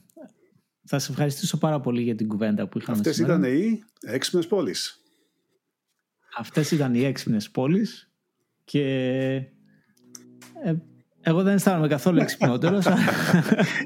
[0.90, 3.38] Θα σε ευχαριστήσω πάρα πολύ για την κουβέντα που είχαμε Αυτές σήμερα.
[3.38, 5.02] ήταν οι έξυπνες πόλεις.
[6.38, 8.12] Αυτές ήταν οι έξυπνες πόλεις
[8.64, 8.82] και
[10.64, 10.76] ε,
[11.22, 12.86] εγώ δεν αισθάνομαι καθόλου εξυπνότερος.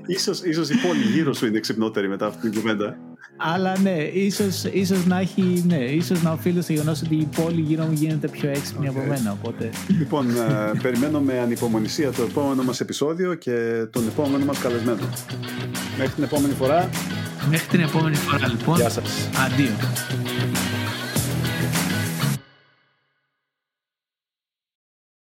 [0.05, 3.10] ίσως, ίσως η πόλη γύρω σου είναι εξυπνότερη μετά αυτή την κουβέντα.
[3.43, 7.61] Αλλά ναι, ίσως, ίσως να έχει, ναι, ίσως να οφείλω στο γεγονός ότι η πόλη
[7.61, 8.95] γύρω μου γίνεται πιο έξυπνη okay.
[8.95, 9.31] από μένα.
[9.31, 9.69] Οπότε...
[9.87, 15.09] Λοιπόν, ε, περιμένω με ανυπομονησία το επόμενο μας επεισόδιο και τον επόμενο μας καλεσμένο.
[15.97, 16.89] Μέχρι την επόμενη φορά.
[17.49, 18.75] Μέχρι την επόμενη φορά λοιπόν.
[18.75, 19.29] Γεια σας.
[19.45, 20.40] Αντίο.